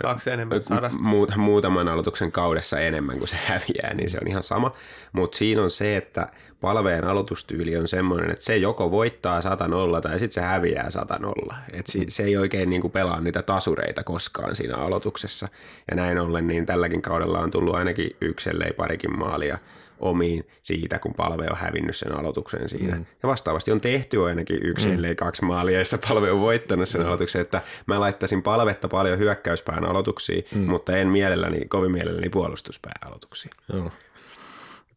[0.01, 1.01] Kaksi enemmän sadasta.
[1.03, 4.71] Mu- muutaman aloituksen kaudessa enemmän kuin se häviää, niin se on ihan sama.
[5.12, 6.27] Mutta siinä on se, että
[6.62, 11.19] palveen aloitustyyli on semmoinen, että se joko voittaa 100 nolla tai sitten se häviää 100
[11.19, 11.55] nolla.
[11.73, 15.47] Et se, se ei oikein niinku pelaa niitä tasureita koskaan siinä aloituksessa.
[15.89, 19.58] Ja näin ollen niin tälläkin kaudella on tullut ainakin yksi, ellei parikin maalia
[19.99, 22.95] omiin siitä, kun palve on hävinnyt sen aloituksen siinä.
[22.95, 23.05] Mm.
[23.23, 24.93] Ja vastaavasti on tehty ainakin yksi, mm.
[24.93, 27.08] ellei kaksi maalia, jossa palve on voittanut sen mm.
[27.08, 30.62] aloituksen, että mä laittaisin palvetta paljon hyökkäyspään aloituksiin, mm.
[30.62, 33.51] mutta en mielelläni, kovin mielelläni puolustuspään aloituksiin.
[33.73, 33.91] Joo.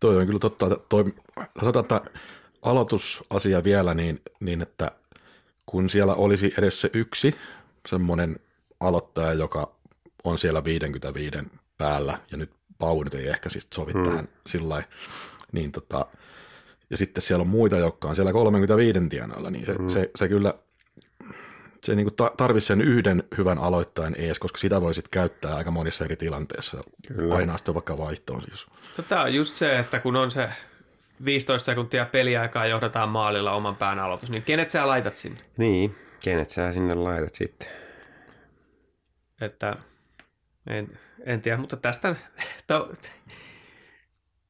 [0.00, 0.76] Toi on kyllä totta.
[0.88, 1.04] Toi,
[1.60, 2.00] sanotaan, että
[2.62, 4.90] aloitusasia vielä niin, niin, että
[5.66, 7.34] kun siellä olisi edes se yksi
[7.88, 8.36] semmoinen
[8.80, 9.72] aloittaja, joka
[10.24, 11.38] on siellä 55
[11.78, 14.02] päällä ja nyt Pau nyt ei ehkä siis sovi hmm.
[14.02, 14.82] tähän sillä
[15.52, 16.06] niin tota,
[16.90, 19.88] ja sitten siellä on muita, jotka on siellä 35 tienoilla, niin se, hmm.
[19.88, 20.54] se, se kyllä
[21.84, 26.16] se niin tarvitsisi sen yhden hyvän aloittajan ees, koska sitä voisit käyttää aika monissa eri
[26.16, 26.80] tilanteissa.
[27.08, 27.34] Kyllä.
[27.34, 28.66] Aina sitten vaikka vaihtoon siis.
[28.98, 30.48] No, tämä on just se, että kun on se
[31.24, 35.40] 15 sekuntia peliaikaa johdataan maalilla oman pään aloitus, niin kenet sä laitat sinne?
[35.56, 37.68] Niin, kenet sä sinne laitat sitten?
[39.40, 39.76] Että
[40.66, 42.16] en, en tiedä, mutta tästä...
[42.66, 42.92] To,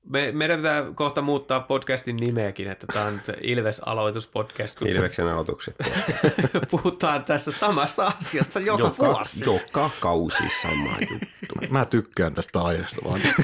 [0.08, 4.82] me, meidän pitää kohta muuttaa podcastin nimeäkin, että tämä on nyt Ilves-aloituspodcast.
[4.82, 5.76] Ilveksen aloitukset
[6.70, 9.44] Puhutaan tässä samasta asiasta joka, joka vuosi.
[9.44, 11.54] Joka kausi sama juttu.
[11.70, 13.20] Mä tykkään tästä aiheesta vaan.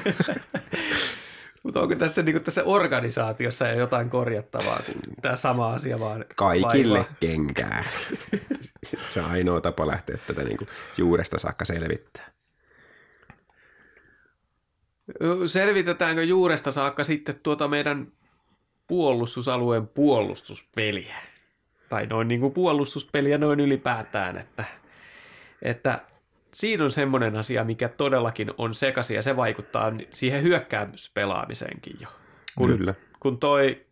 [1.62, 7.14] Mutta onko tässä, niin tässä organisaatiossa jotain korjattavaa, kun tämä sama asia vaan Kaikille vaivaa.
[7.20, 7.84] kenkää.
[9.00, 10.58] Se on ainoa tapa lähteä tätä niin
[10.96, 12.34] juuresta saakka selvittää.
[15.46, 18.12] Selvitetäänkö juuresta saakka sitten tuota meidän
[18.86, 21.16] puolustusalueen puolustuspeliä?
[21.88, 24.64] Tai noin niin kuin puolustuspeliä noin ylipäätään, että,
[25.62, 26.00] että
[26.54, 32.08] siinä on semmoinen asia, mikä todellakin on sekaisin ja se vaikuttaa siihen hyökkäämyspelaamiseenkin jo.
[32.58, 32.94] Kun, Kyllä.
[33.20, 33.83] Kun toi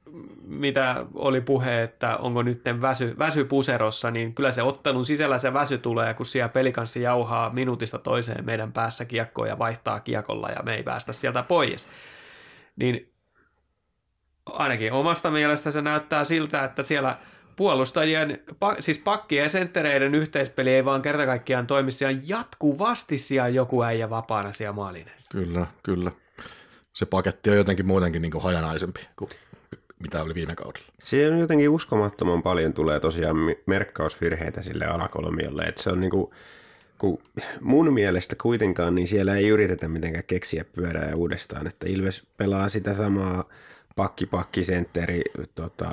[0.42, 5.52] mitä oli puhe, että onko nyt väsy, väsy puserossa, niin kyllä se ottelun sisällä se
[5.52, 10.62] väsy tulee, kun siellä pelikanssi jauhaa minuutista toiseen meidän päässä kiekkoa ja vaihtaa kiekolla ja
[10.62, 11.88] me ei päästä sieltä pois.
[12.76, 13.12] Niin
[14.46, 17.16] ainakin omasta mielestä se näyttää siltä, että siellä
[17.56, 18.42] puolustajien,
[18.80, 24.10] siis pakkien ja senttereiden yhteispeli ei vaan kerta kaikkiaan toimi siellä jatkuvasti siellä joku äijä
[24.10, 25.14] vapaana siellä maalinen.
[25.30, 26.10] Kyllä, kyllä.
[26.92, 29.30] Se paketti on jotenkin muutenkin niin kuin hajanaisempi kuin
[30.02, 30.86] mitä oli viime kaudella.
[31.02, 33.36] Se on jotenkin uskomattoman paljon tulee tosiaan
[33.66, 36.34] merkkausvirheitä sille alakolmiolle, että se on niinku,
[36.98, 37.18] kun
[37.60, 42.94] mun mielestä kuitenkaan, niin siellä ei yritetä mitenkään keksiä pyörää uudestaan, että Ilves pelaa sitä
[42.94, 43.44] samaa
[43.96, 45.22] pakki, pakki, sentteri,
[45.54, 45.92] tota,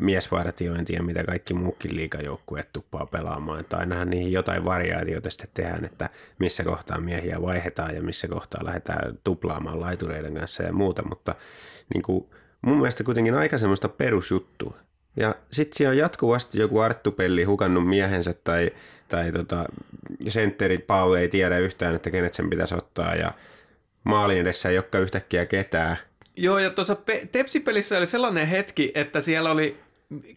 [0.00, 3.60] miesvartiointia, mitä kaikki muukin liikajoukkueet tuppaa pelaamaan.
[3.60, 8.64] Että ainahan niihin jotain variaatioita sitten tehdään, että missä kohtaa miehiä vaihdetaan ja missä kohtaa
[8.64, 11.34] lähdetään tuplaamaan laitureiden kanssa ja muuta, mutta
[11.94, 12.26] niin kuin
[12.62, 14.76] mun mielestä kuitenkin aika semmoista perusjuttua.
[15.16, 18.70] Ja sitten siellä on jatkuvasti joku Arttupelli hukannut miehensä tai,
[19.08, 19.64] tai tota,
[20.28, 23.32] sentterit Pau ei tiedä yhtään, että kenet sen pitäisi ottaa ja
[24.04, 25.96] maalin edessä ei olekaan yhtäkkiä ketään.
[26.36, 29.80] Joo, ja tuossa pe- Tepsi-pelissä oli sellainen hetki, että siellä oli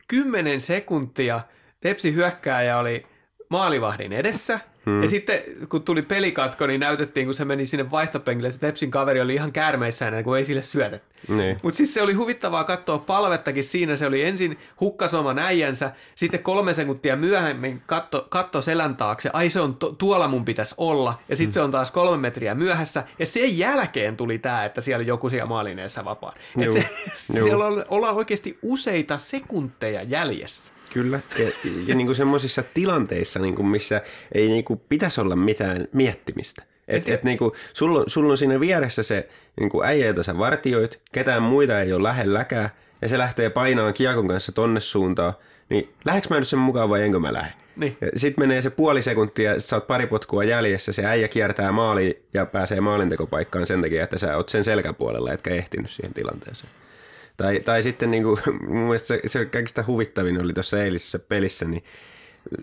[0.08, 1.42] 10 sekuntia
[1.80, 3.06] Tepsi hyökkääjä oli
[3.50, 5.02] maalivahdin edessä– Hmm.
[5.02, 9.22] Ja sitten kun tuli pelikatko, niin näytettiin, kun se meni sinne vaihtopenkille, se Tepsin kaveri
[9.22, 11.08] oli ihan käärmeissään, kun ei sille syötetty.
[11.28, 11.58] Niin.
[11.64, 13.96] Mutta siis se oli huvittavaa katsoa palvettakin siinä.
[13.96, 19.30] Se oli ensin hukkasoman äijänsä, sitten kolme sekuntia myöhemmin katto, katto selän taakse.
[19.34, 21.20] Ai se on, to, tuolla mun pitäisi olla.
[21.30, 21.54] Ja sitten hmm.
[21.54, 23.04] se on taas kolme metriä myöhässä.
[23.20, 26.34] Ja sen jälkeen tuli tämä, että siellä oli joku siellä maalineessa vapaa.
[26.62, 30.74] Et se, siellä on, ollaan oikeasti useita sekunteja jäljessä.
[30.94, 31.52] Kyllä, ja,
[31.88, 34.02] ja niin kuin semmoisissa tilanteissa, niin kuin missä
[34.32, 36.64] ei niin kuin pitäisi olla mitään miettimistä.
[36.88, 40.38] Et, et, niin kuin, sulla, sulla on siinä vieressä se niin kuin äijä, jota sä
[40.38, 42.70] vartioit, ketään muita ei ole lähelläkään,
[43.02, 45.34] ja se lähtee painaan kiekon kanssa tonne suuntaan,
[45.70, 47.54] niin lähdekö mä nyt sen mukaan vai enkö mä lähde?
[47.76, 47.98] Niin.
[48.16, 52.46] Sitten menee se puoli sekuntia, sä oot pari potkua jäljessä, se äijä kiertää maali ja
[52.46, 56.72] pääsee maalintekopaikkaan sen takia, että sä oot sen selkäpuolella, etkä ehtinyt siihen tilanteeseen.
[57.42, 61.66] Tai, tai sitten niin kuin, mun mielestä se, se kaikista huvittavin oli tuossa eilisessä pelissä,
[61.66, 61.84] niin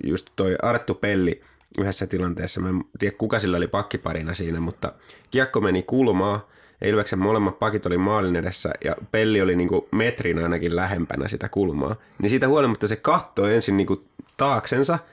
[0.05, 1.41] just toi Arttu Pelli
[1.79, 4.93] yhdessä tilanteessa, mä en tiedä kuka sillä oli pakkiparina siinä, mutta
[5.31, 6.49] kiekko meni kulmaa,
[6.85, 11.49] Ilveksen molemmat pakit oli maalin edessä ja Pelli oli niin kuin metrin ainakin lähempänä sitä
[11.49, 11.97] kulmaa.
[12.23, 14.05] Niin siitä huolimatta se kattoi ensin niin kuin
[14.37, 14.99] taaksensa–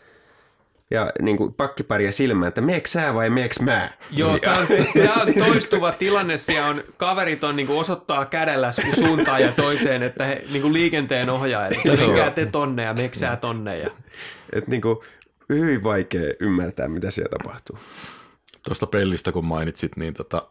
[0.91, 3.91] ja niin kuin pakkiparia silmään, että meeks sä vai meeks mä?
[4.11, 4.67] Joo, tämä on,
[5.27, 6.37] on toistuva tilanne.
[6.37, 10.73] Siellä on, kaverit on niin kuin osoittaa kädellä suuntaan ja toiseen, että he niin kuin
[10.73, 13.77] liikenteen ohjaajat, että menkää te tonne ja meeks sä tonne.
[13.77, 13.89] Ja...
[14.53, 14.97] Et niin kuin,
[15.49, 17.79] hyvin vaikea ymmärtää, mitä siellä tapahtuu.
[18.65, 20.47] Tuosta pellistä kun mainitsit, niin tota,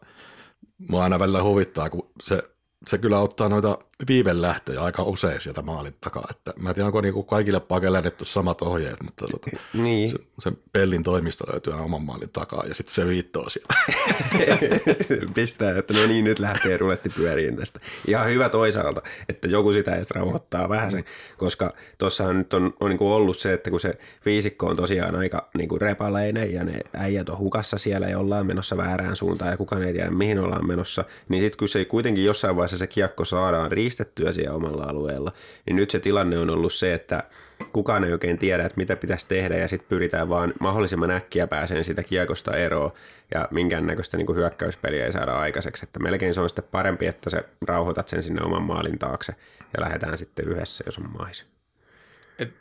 [0.88, 2.42] mua aina välillä huvittaa, kun se
[2.86, 6.26] se kyllä ottaa noita viivelähtöjä aika usein sieltä maalin takaa.
[6.30, 10.08] Että mä en tiedä, onko niinku kaikille pakeille annettu samat ohjeet, mutta tota, niin.
[10.08, 13.74] se, se, pellin toimisto löytyy aina oman maalin takaa ja sitten se viittoo siellä.
[15.34, 17.80] Pistää, että no niin, nyt lähtee ruletti pyöriin tästä.
[18.06, 21.04] Ihan hyvä toisaalta, että joku sitä edes rauhoittaa vähän sen,
[21.36, 25.48] koska tuossahan nyt on, on niinku ollut se, että kun se viisikko on tosiaan aika
[25.54, 29.82] niinku repaleinen ja ne äijät on hukassa siellä ja ollaan menossa väärään suuntaan ja kukaan
[29.82, 33.72] ei tiedä mihin ollaan menossa, niin sitten kun se kuitenkin jossain vaiheessa se kiekko saadaan
[33.72, 35.32] riistettyä siellä omalla alueella,
[35.66, 37.22] niin nyt se tilanne on ollut se, että
[37.72, 41.84] kukaan ei oikein tiedä, että mitä pitäisi tehdä ja sitten pyritään vaan mahdollisimman äkkiä pääseen
[41.84, 42.92] sitä kiekosta eroon
[43.34, 45.84] ja minkäännäköistä niin hyökkäyspeliä ei saada aikaiseksi.
[45.84, 49.34] Että melkein se on sitten parempi, että se rauhoitat sen sinne oman maalin taakse
[49.76, 51.46] ja lähdetään sitten yhdessä, jos on mais.
[52.38, 52.54] Et,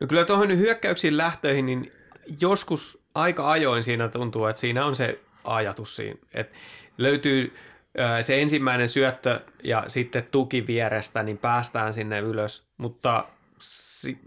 [0.00, 1.92] no kyllä tuohon hyökkäyksiin lähtöihin, niin
[2.40, 6.56] joskus aika ajoin siinä tuntuu, että siinä on se ajatus siinä, että
[6.98, 7.54] löytyy
[8.20, 13.24] se ensimmäinen syöttö ja sitten tuki vierestä, niin päästään sinne ylös, mutta
[13.58, 14.18] si-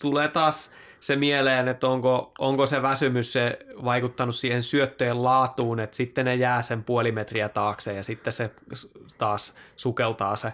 [0.00, 5.96] tulee taas se mieleen, että onko, onko se väsymys se vaikuttanut siihen syöttöjen laatuun, että
[5.96, 8.50] sitten ne jää sen puoli metriä taakse ja sitten se
[9.18, 10.52] taas sukeltaa se,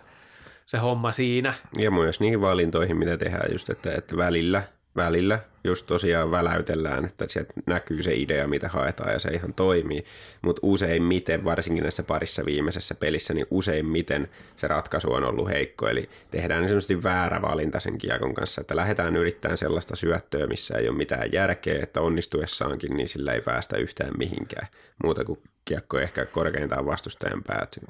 [0.66, 1.54] se homma siinä.
[1.78, 4.62] Ja myös niihin valintoihin, mitä tehdään just, että, että välillä–
[4.96, 10.05] välillä just tosiaan väläytellään, että sieltä näkyy se idea, mitä haetaan ja se ihan toimii,
[10.42, 16.09] mutta useimmiten, varsinkin näissä parissa viimeisessä pelissä, niin useimmiten se ratkaisu on ollut heikko, eli
[16.31, 20.96] tehdään niin väärä valinta sen kiekon kanssa, että lähdetään yrittämään sellaista syöttöä, missä ei ole
[20.96, 24.66] mitään järkeä, että onnistuessaankin, niin sillä ei päästä yhtään mihinkään,
[25.05, 27.83] muuta kuin kiekko ehkä korkeintaan vastustajan päätyy.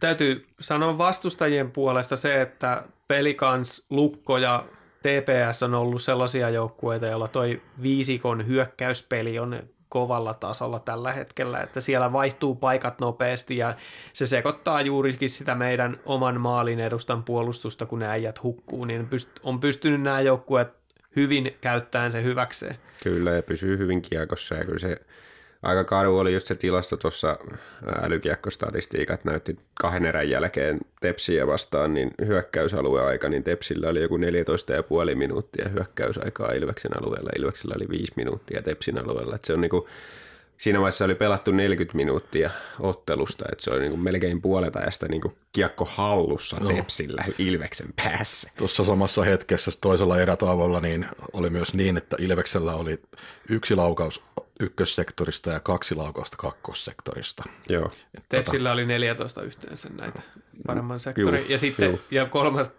[0.00, 4.64] Täytyy sanoa vastustajien puolesta se, että pelikans, lukko ja
[4.98, 11.80] TPS on ollut sellaisia joukkueita, joilla toi viisikon hyökkäyspeli on kovalla tasolla tällä hetkellä, että
[11.80, 13.76] siellä vaihtuu paikat nopeasti ja
[14.12, 19.08] se sekoittaa juurikin sitä meidän oman maalin edustan puolustusta, kun ne äijät hukkuu, niin
[19.42, 20.68] on pystynyt nämä joukkueet
[21.16, 22.76] hyvin käyttämään se hyväkseen.
[23.02, 25.00] Kyllä, ja pysyy hyvin kiekossa, ja kyllä se
[25.62, 27.38] aika karu oli just se tilasto tuossa
[28.02, 35.68] älykiekkostatistiikat näytti kahden erän jälkeen Tepsiä vastaan, niin hyökkäysalueaika, niin Tepsillä oli joku 14,5 minuuttia
[35.68, 39.88] hyökkäysaikaa Ilveksen alueella, Ilveksellä oli 5 minuuttia Tepsin alueella, että se on niinku
[40.58, 45.08] siinä vaiheessa oli pelattu 40 minuuttia ottelusta, että se oli niin kuin melkein puolet ajasta
[45.08, 46.72] niin kuin kiekko hallussa Joo.
[46.72, 48.50] Tepsillä Ilveksen päässä.
[48.58, 53.02] Tuossa samassa hetkessä toisella erätavolla niin oli myös niin, että Ilveksellä oli
[53.48, 54.24] yksi laukaus
[54.60, 57.44] ykkössektorista ja kaksi laukausta kakkossektorista.
[57.68, 57.86] Joo.
[57.86, 58.72] Tota- Tepsillä tota...
[58.72, 60.22] oli 14 yhteensä näitä
[60.66, 61.40] paremman sektorin.
[61.40, 62.74] Juu, ja sitten ja kolmas,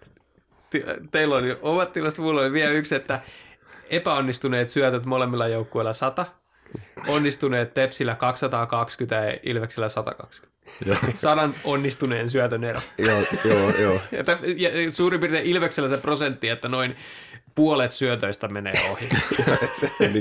[1.11, 3.19] teillä oli omat tilasta, mulla oli vielä yksi, että
[3.89, 6.25] epäonnistuneet syötöt molemmilla joukkueilla 100,
[7.07, 10.59] onnistuneet Tepsillä 220 ja Ilveksellä 120.
[10.85, 10.97] Joo.
[11.13, 12.79] Sadan onnistuneen syötön ero.
[12.97, 14.01] joo, joo, joo.
[14.11, 16.95] Ja, tä- ja suurin piirtein Ilveksellä se prosentti, että noin
[17.55, 19.09] puolet syötöistä menee ohi.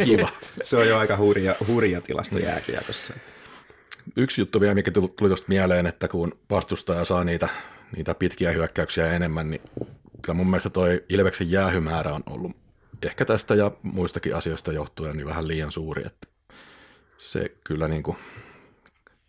[0.04, 0.28] Kiva.
[0.62, 3.14] Se on jo aika hurja, hurja tilasto jääkiekossa.
[4.16, 7.48] Yksi juttu vielä, mikä tuli tuli tuosta mieleen, että kun vastustaja saa niitä,
[7.96, 9.60] niitä pitkiä hyökkäyksiä enemmän, niin
[10.22, 12.56] kyllä mun mielestä toi Ilveksen jäähymäärä on ollut
[13.02, 16.28] ehkä tästä ja muistakin asioista johtuen niin vähän liian suuri, että
[17.18, 18.16] se kyllä niin kuin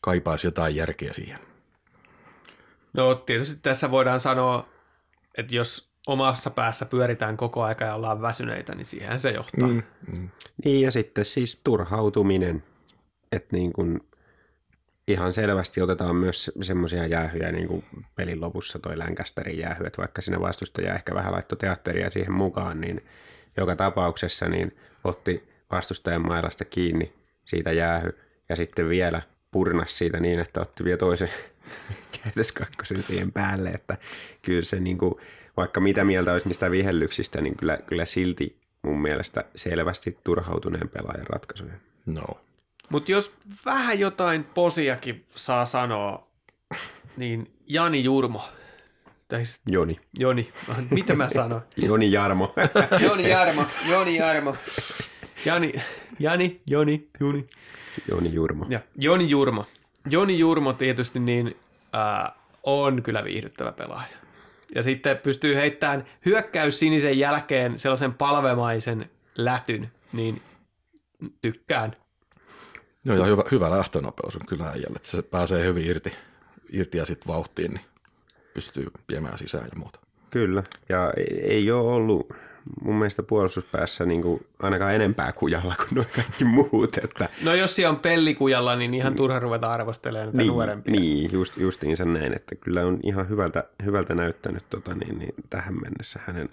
[0.01, 1.39] kaipaisi jotain järkeä siihen.
[2.93, 4.69] No tietysti tässä voidaan sanoa,
[5.37, 9.67] että jos omassa päässä pyöritään koko aika ja ollaan väsyneitä, niin siihen se johtaa.
[9.67, 10.29] Mm.
[10.65, 12.63] Niin ja sitten siis turhautuminen,
[13.31, 13.99] että niin kuin
[15.07, 20.21] ihan selvästi otetaan myös semmoisia jäähyjä niin kuin pelin lopussa toi Lancasterin jäähy, että vaikka
[20.21, 23.05] sinne vastustaja ehkä vähän laittoi teatteria siihen mukaan, niin
[23.57, 27.18] joka tapauksessa niin otti vastustajan mailasta kiinni
[27.49, 28.11] siitä jäähy
[28.49, 31.29] ja sitten vielä purnas siitä niin, että otti vielä toisen
[32.23, 33.97] käytöskakkosen siihen päälle, että
[34.45, 35.15] kyllä se niin kuin,
[35.57, 41.27] vaikka mitä mieltä olisi niistä vihellyksistä, niin kyllä, kyllä silti mun mielestä selvästi turhautuneen pelaajan
[41.27, 41.73] ratkaisuja.
[42.05, 42.23] No.
[42.89, 43.33] Mutta jos
[43.65, 46.27] vähän jotain posiakin saa sanoa,
[47.17, 48.41] niin Jani Jurmo,
[49.27, 49.99] tai siis Joni.
[50.19, 50.53] Joni,
[50.89, 51.61] mitä mä sanon?
[51.87, 52.53] Joni Jarmo.
[53.01, 54.55] Joni Jarmo, Joni Jarmo.
[55.45, 55.73] Jani,
[56.19, 57.45] Jani, Joni, Juni.
[58.11, 58.65] Joni Jurmo.
[58.69, 59.65] Ja Joni Jurmo.
[60.09, 61.57] Joni Jurmo tietysti niin,
[61.95, 62.31] äh,
[62.63, 64.17] on kyllä viihdyttävä pelaaja.
[64.75, 70.41] Ja sitten pystyy heittämään hyökkäys sinisen jälkeen sellaisen palvemaisen lätyn, niin
[71.41, 71.95] tykkään.
[73.05, 76.13] Joo, ja hyvä, hyvä lähtönopeus on kyllä äijälle, että se pääsee hyvin irti,
[76.71, 77.85] irti ja sitten vauhtiin, niin
[78.53, 79.99] pystyy viemään sisään ja muuta.
[80.29, 82.33] Kyllä, ja ei- ei ole ollut
[82.81, 86.97] mun mielestä puolustuspäässä niin kuin ainakaan enempää kujalla kuin nuo kaikki muut.
[87.03, 90.99] Että, No jos siellä on pellikujalla, niin ihan turha ruveta arvostelemaan näitä niin, nuorempia.
[90.99, 95.73] niin just, justiinsa näin, että kyllä on ihan hyvältä, hyvältä näyttänyt tota, niin, niin, tähän
[95.81, 96.49] mennessä hänen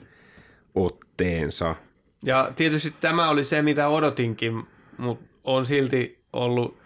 [0.75, 1.77] otteensa.
[2.25, 4.67] Ja tietysti tämä oli se, mitä odotinkin,
[4.99, 6.79] mutta on silti ollut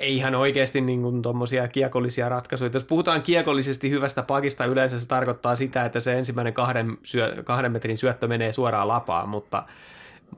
[0.00, 2.70] ei ihan oikeasti niin kuin tommosia kiekollisia ratkaisuja.
[2.74, 7.72] Jos puhutaan kiekollisesti hyvästä pakista, yleensä se tarkoittaa sitä, että se ensimmäinen kahden, syö, kahden
[7.72, 9.62] metrin syöttö menee suoraan lapaan, mutta,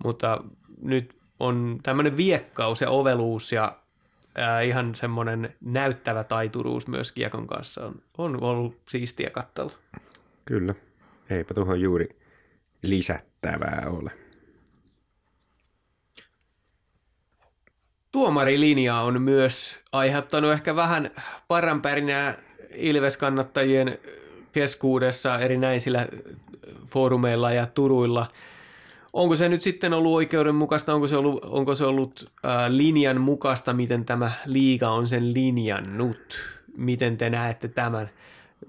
[0.04, 0.44] mutta
[0.82, 3.76] nyt on tämmöinen viekkaus ja oveluus ja
[4.34, 9.72] ää, ihan semmoinen näyttävä taituruus myös kiekon kanssa on, on ollut siistiä katsella.
[10.44, 10.74] Kyllä,
[11.30, 12.08] eipä tuohon juuri
[12.82, 14.21] lisättävää ole.
[18.12, 21.10] Tuomarilinja on myös aiheuttanut ehkä vähän
[21.48, 22.38] paranpärinää
[22.74, 23.98] Ilves-kannattajien
[24.52, 26.06] keskuudessa erinäisillä
[26.86, 28.26] foorumeilla ja turuilla.
[29.12, 33.72] Onko se nyt sitten ollut oikeudenmukaista, onko se ollut, onko se ollut äh, linjan mukaista,
[33.72, 36.38] miten tämä liiga on sen linjannut?
[36.76, 38.10] Miten te näette tämän?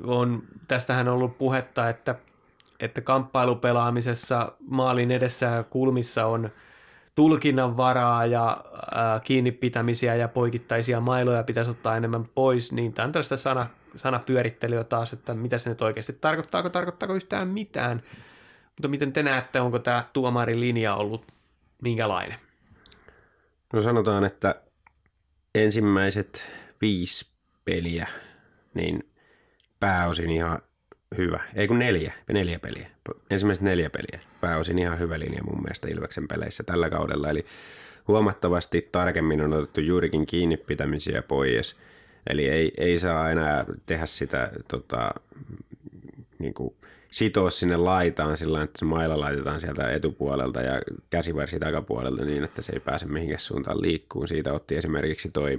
[0.03, 2.15] On, tästähän on ollut puhetta, että,
[2.79, 6.49] että kamppailupelaamisessa maalin edessä kulmissa on
[7.15, 8.63] tulkinnan varaa ja
[8.95, 13.67] ää, kiinni pitämisiä ja poikittaisia mailoja pitäisi ottaa enemmän pois, niin tämä on tällaista sana,
[13.95, 18.01] sanapyörittelyä taas, että mitä se nyt oikeasti tarkoittaako, tarkoittaako yhtään mitään.
[18.65, 21.27] Mutta miten te näette, onko tämä tuomarin linja ollut
[21.81, 22.39] minkälainen?
[23.73, 24.55] No sanotaan, että
[25.55, 27.25] ensimmäiset viisi
[27.65, 28.07] peliä,
[28.73, 29.09] niin
[29.79, 30.59] pääosin ihan
[31.17, 31.43] hyvä.
[31.55, 32.89] Ei kun neljä, neljä peliä.
[33.29, 34.32] Ensimmäiset neljä peliä.
[34.43, 37.29] Pääosin ihan hyvä linja mun mielestä Ilveksen peleissä tällä kaudella.
[37.29, 37.45] Eli
[38.07, 41.75] huomattavasti tarkemmin on otettu juurikin kiinni pitämisiä pois.
[42.29, 45.11] Eli ei, ei saa enää tehdä sitä tota,
[46.39, 46.75] niin kuin
[47.11, 52.61] sitoa sinne laitaan sillä että se maila laitetaan sieltä etupuolelta ja käsivarsi takapuolelta niin, että
[52.61, 54.27] se ei pääse mihinkään suuntaan liikkuun.
[54.27, 55.57] Siitä otti esimerkiksi toi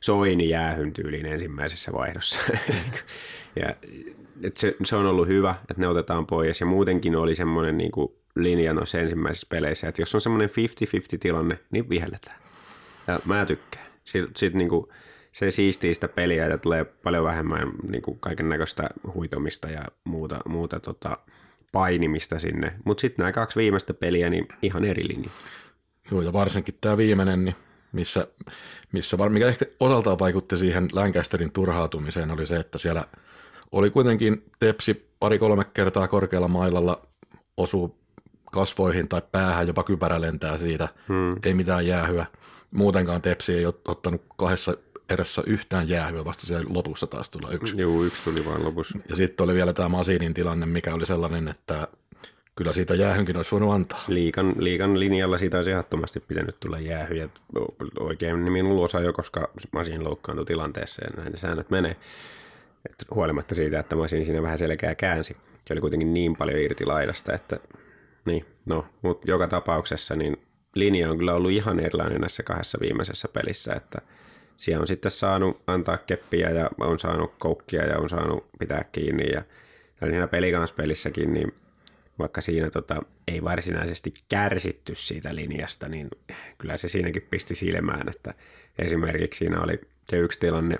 [0.00, 2.40] Soini jäähyn tyyliin ensimmäisessä vaihdossa.
[3.60, 3.74] ja,
[4.42, 6.60] et se, se, on ollut hyvä, että ne otetaan pois.
[6.60, 11.18] Ja muutenkin oli semmoinen niin kuin linja noissa ensimmäisissä peleissä, että jos on semmoinen 50-50
[11.20, 12.36] tilanne, niin vihelletään.
[13.06, 13.86] Ja mä tykkään.
[14.04, 14.86] Sitten sit niin kuin,
[15.32, 20.80] se siistii sitä peliä ja tulee paljon vähemmän niin kaiken näköistä huitomista ja muuta, muuta
[20.80, 21.18] tota,
[21.72, 22.72] painimista sinne.
[22.84, 25.30] Mutta sitten nämä kaksi viimeistä peliä, niin ihan eri linja.
[26.10, 27.54] Joo, ja varsinkin tämä viimeinen, niin
[27.92, 28.26] missä,
[28.92, 33.04] missä var, mikä ehkä osaltaan vaikutti siihen Lancasterin turhautumiseen, oli se, että siellä
[33.72, 37.06] oli kuitenkin tepsi pari-kolme kertaa korkealla mailalla,
[37.56, 37.98] osuu
[38.52, 41.36] kasvoihin tai päähän, jopa kypärä lentää siitä, hmm.
[41.42, 42.26] ei mitään jäähyä.
[42.70, 44.74] Muutenkaan tepsi ei ottanut kahdessa
[45.08, 47.80] erässä yhtään jäähyä, vasta siellä lopussa taas tulla yksi.
[47.80, 48.98] Joo, yksi tuli vaan lopussa.
[49.08, 51.88] Ja sitten oli vielä tämä Masinin tilanne, mikä oli sellainen, että
[52.58, 54.04] kyllä siitä jäähynkin olisi voinut antaa.
[54.08, 57.28] Liikan, liikan linjalla siitä olisi ehdottomasti pitänyt tulla jäähy ja
[58.00, 61.96] oikein niin minulla osa jo, koska Masin loukkaantui tilanteessa ja näin ne säännöt menee.
[62.90, 65.36] Et huolimatta siitä, että Masin siinä vähän selkeä käänsi.
[65.66, 67.60] Se oli kuitenkin niin paljon irti laidasta, että
[68.24, 70.36] niin, no, mutta joka tapauksessa niin
[70.74, 73.98] linja on kyllä ollut ihan erilainen näissä kahdessa viimeisessä pelissä, että
[74.56, 79.32] siellä on sitten saanut antaa keppiä ja on saanut koukkia ja on saanut pitää kiinni
[79.32, 79.42] ja
[80.04, 81.52] siinä pelikansspelissäkin, niin
[82.18, 86.08] vaikka siinä tota, ei varsinaisesti kärsitty siitä linjasta, niin
[86.58, 88.34] kyllä se siinäkin pisti silmään, että
[88.78, 90.78] esimerkiksi siinä oli se yksi tilanne,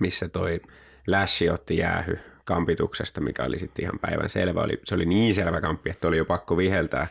[0.00, 0.60] missä toi
[1.06, 4.60] Lashi otti jäähy kampituksesta, mikä oli sitten ihan päivän selvä.
[4.60, 7.06] Oli, se oli niin selvä kamppi, että oli jo pakko viheltää,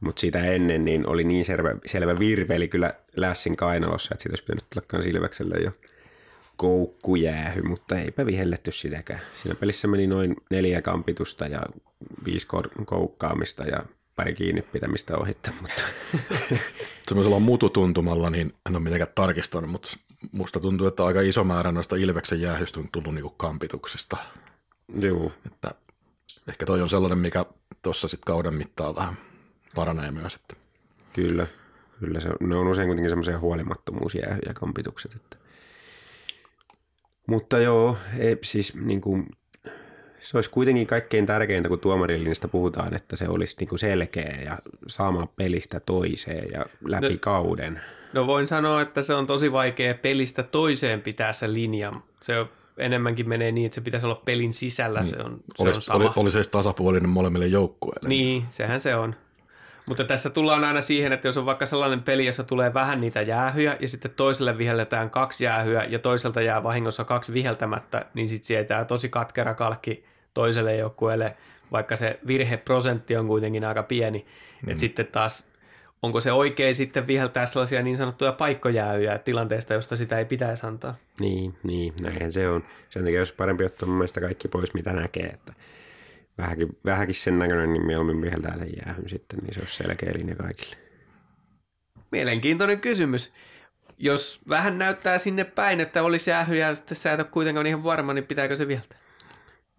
[0.00, 4.44] mutta sitä ennen niin oli niin selvä, selvä virveli kyllä Lässin kainalossa, että siitä olisi
[4.44, 5.70] pitänyt tulla Silvekselle jo
[6.58, 9.20] koukkujäähy, mutta eipä vihelletty sitäkään.
[9.34, 11.60] Siinä pelissä meni noin neljä kampitusta ja
[12.24, 12.46] viisi
[12.84, 13.82] koukkaamista ja
[14.16, 15.54] pari kiinni pitämistä ohittaa.
[15.60, 15.82] Mutta.
[17.08, 19.90] Semmoisella mututuntumalla niin en ole mitenkään tarkistanut, mutta
[20.32, 24.16] musta tuntuu, että aika iso määrä noista Ilveksen jäähystä on tullut niin kampituksesta.
[25.00, 25.32] Joo.
[25.46, 25.70] Että
[26.48, 27.44] ehkä toi on sellainen, mikä
[27.82, 29.18] tuossa sitten kauden mittaan vähän
[29.74, 30.34] paranee myös.
[30.34, 30.56] Että.
[31.12, 31.46] Kyllä,
[32.00, 35.14] kyllä se, ne on usein kuitenkin semmoisia huolimattomuusjäähyjä kampitukset.
[35.14, 35.47] Että.
[37.28, 39.26] Mutta joo, ei, siis niin kuin,
[40.20, 44.58] se olisi kuitenkin kaikkein tärkeintä, kun tuomarilinjasta puhutaan, että se olisi niin kuin selkeä ja
[44.86, 47.80] sama pelistä toiseen ja läpi no, kauden.
[48.12, 51.92] No voin sanoa, että se on tosi vaikea pelistä toiseen pitää se linja.
[52.20, 52.48] Se on,
[52.78, 55.00] enemmänkin menee niin, että se pitäisi olla pelin sisällä.
[55.00, 55.14] Niin.
[55.14, 56.04] Se on, se olisi, on sama.
[56.04, 58.08] Oli, oli se tasapuolinen molemmille joukkueille.
[58.08, 59.14] Niin, sehän se on.
[59.88, 63.22] Mutta tässä tullaan aina siihen, että jos on vaikka sellainen peli, jossa tulee vähän niitä
[63.22, 68.46] jäähyjä ja sitten toiselle vihelletään kaksi jäähyä ja toiselta jää vahingossa kaksi viheltämättä, niin sitten
[68.46, 71.36] sietää tosi katkera kalkki toiselle joukkueelle,
[71.72, 74.26] vaikka se virheprosentti on kuitenkin aika pieni.
[74.62, 74.70] Mm.
[74.70, 75.50] Että sitten taas
[76.02, 80.94] onko se oikein sitten viheltää sellaisia niin sanottuja paikkojäähyjä tilanteesta, josta sitä ei pitäisi antaa?
[81.20, 82.64] Niin, niin näinhän se on.
[82.90, 85.26] Sen takia olisi parempi ottaa mun mielestä kaikki pois, mitä näkee.
[85.26, 85.52] Että
[86.38, 90.36] vähänkin, vähänkin sen näköinen, niin mieluummin viheltää sen jäähyn sitten, niin se olisi selkeä linja
[90.36, 90.76] kaikille.
[92.12, 93.32] Mielenkiintoinen kysymys.
[93.98, 97.84] Jos vähän näyttää sinne päin, että olisi jäähy ja sitten sä et ole kuitenkaan ihan
[97.84, 98.98] varma, niin pitääkö se viheltää?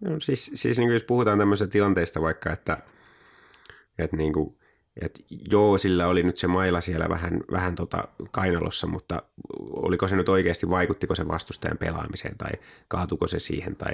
[0.00, 2.78] No, siis, siis niin kuin jos puhutaan tämmöisestä tilanteesta vaikka, että,
[3.98, 4.56] että niin kuin,
[5.00, 5.20] että
[5.52, 9.22] joo, sillä oli nyt se maila siellä vähän, vähän tota kainalossa, mutta
[9.58, 12.50] oliko se nyt oikeasti, vaikuttiko se vastustajan pelaamiseen tai
[12.88, 13.92] kaatuko se siihen tai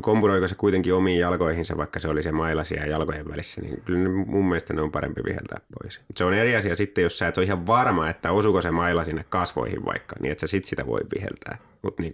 [0.00, 4.08] kompuroiko se kuitenkin omiin jalkoihinsa, vaikka se oli se maila siellä jalkojen välissä, niin kyllä
[4.08, 6.00] mun mielestä ne on parempi viheltää pois.
[6.16, 9.04] Se on eri asia sitten, jos sä et ole ihan varma, että osuuko se maila
[9.04, 11.58] sinne kasvoihin vaikka, niin että sä sit sitä voi viheltää.
[11.82, 12.12] Mutta niin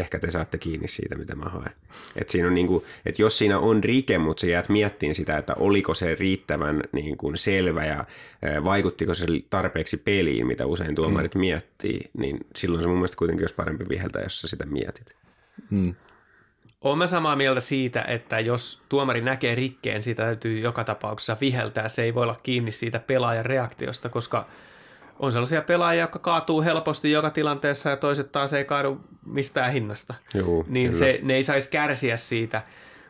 [0.00, 1.72] ehkä te saatte kiinni siitä, mitä mä haen.
[2.16, 5.38] Et siinä on niin kuin, että jos siinä on rike, mutta sä jäät miettiin sitä,
[5.38, 8.04] että oliko se riittävän niin kuin selvä ja
[8.64, 11.40] vaikuttiko se tarpeeksi peliin, mitä usein tuomarit mm.
[11.40, 15.14] miettii, niin silloin se mun mielestä kuitenkin olisi parempi viheltää, jos sä sitä mietit.
[15.70, 15.94] Mm.
[16.82, 21.88] Olen mä samaa mieltä siitä, että jos tuomari näkee rikkeen, siitä täytyy joka tapauksessa viheltää.
[21.88, 24.46] Se ei voi olla kiinni siitä pelaajan reaktiosta, koska
[25.18, 30.14] on sellaisia pelaajia, jotka kaatuu helposti joka tilanteessa ja toiset taas ei kaadu mistään hinnasta.
[30.34, 32.62] Joo, niin se, ne ei saisi kärsiä siitä.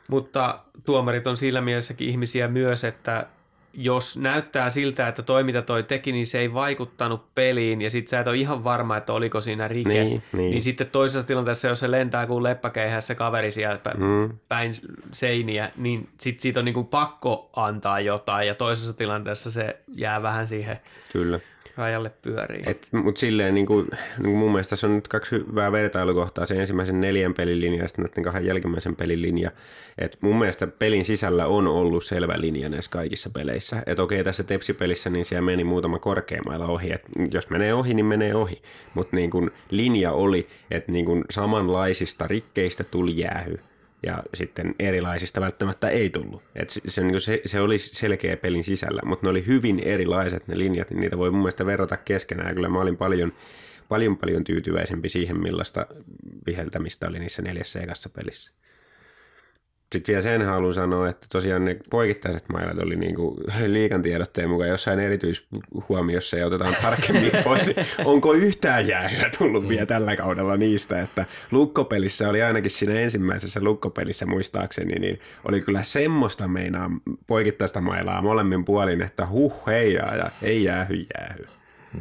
[0.08, 3.26] Mutta tuomarit on sillä mielessäkin ihmisiä myös, että
[3.74, 8.08] jos näyttää siltä, että toi mitä toi teki, niin se ei vaikuttanut peliin ja sit
[8.08, 10.50] sä et ole ihan varma, että oliko siinä rike, niin, niin.
[10.50, 14.38] niin sitten toisessa tilanteessa, jos se lentää kuin leppäkeihässä kaveri sieltä mm.
[14.48, 14.72] päin
[15.12, 20.48] seiniä, niin sit siitä on niinku pakko antaa jotain ja toisessa tilanteessa se jää vähän
[20.48, 20.76] siihen
[21.12, 21.40] Kyllä
[21.76, 22.62] rajalle pyörii.
[22.92, 26.60] Mutta silleen niin kuin, niin kuin mun mielestä tässä on nyt kaksi hyvää vertailukohtaa, se
[26.60, 29.50] ensimmäisen neljän pelin linja ja sitten näiden kahden jälkimmäisen pelin linja.
[29.98, 33.82] Et mun mielestä pelin sisällä on ollut selvä linja näissä kaikissa peleissä.
[33.86, 36.92] Että okei, tässä tepsipelissä niin siellä meni muutama korkeammalla ohi.
[36.92, 38.62] Et jos menee ohi, niin menee ohi.
[38.94, 39.30] Mutta niin
[39.70, 43.58] linja oli, että niin samanlaisista rikkeistä tuli jäähy
[44.06, 46.42] ja sitten erilaisista välttämättä ei tullut.
[46.54, 50.48] Et se, se, niin se, se oli selkeä pelin sisällä, mutta ne oli hyvin erilaiset
[50.48, 52.54] ne linjat, niin niitä voi mun mielestä verrata keskenään.
[52.54, 53.32] Kyllä mä olin paljon,
[53.88, 55.86] paljon, paljon tyytyväisempi siihen, millaista
[56.46, 58.52] viheltämistä oli niissä neljässä ekassa pelissä.
[59.92, 63.36] Sitten vielä sen haluan sanoa, että tosiaan ne poikittaiset mailat oli niin kuin
[63.66, 67.70] liikan tiedotteen mukaan jossain erityishuomiossa ja otetaan tarkemmin pois.
[68.04, 74.26] Onko yhtään jäähyä tullut vielä tällä kaudella niistä, että lukkopelissä oli ainakin siinä ensimmäisessä lukkopelissä
[74.26, 76.90] muistaakseni, niin oli kyllä semmoista meinaa
[77.26, 81.46] poikittaista mailaa molemmin puolin, että huh heijaa ja ei jäähy jäähy.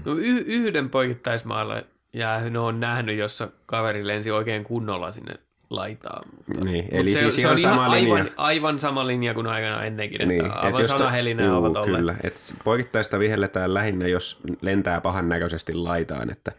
[0.06, 1.84] No y- yhden poikittaismailla
[2.14, 5.34] jäähy ne on nähnyt, jossa kaveri lensi oikein kunnolla sinne
[5.72, 6.22] laitaa.
[6.48, 8.16] Mutta, Niin, mutta eli se, siis se ihan on ihan sama linja.
[8.16, 11.98] aivan, aivan sama linja kuin aikana ennenkin, Niin, että et aivan sanahelinää juu, ovat olleet.
[11.98, 16.52] Kyllä, että poikittaista vihelletään lähinnä, jos lentää pahan näköisesti laitaan, että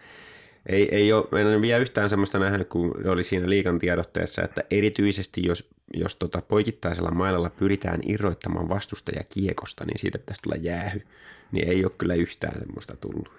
[0.67, 4.63] ei, ei ole, en ole vielä yhtään semmoista nähnyt, kun oli siinä liikan tiedotteessa, että
[4.71, 11.03] erityisesti jos, jos tota poikittaisella mailalla pyritään irroittamaan vastustaja kiekosta, niin siitä pitäisi tulla jäähy.
[11.53, 13.31] Niin ei ole kyllä yhtään semmoista tullut.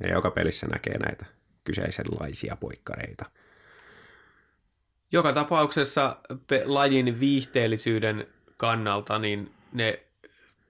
[0.00, 1.26] Ja joka pelissä näkee näitä
[1.64, 3.24] kyseisenlaisia poikkareita.
[5.12, 10.02] Joka tapauksessa pe- lajin viihteellisyyden kannalta, niin ne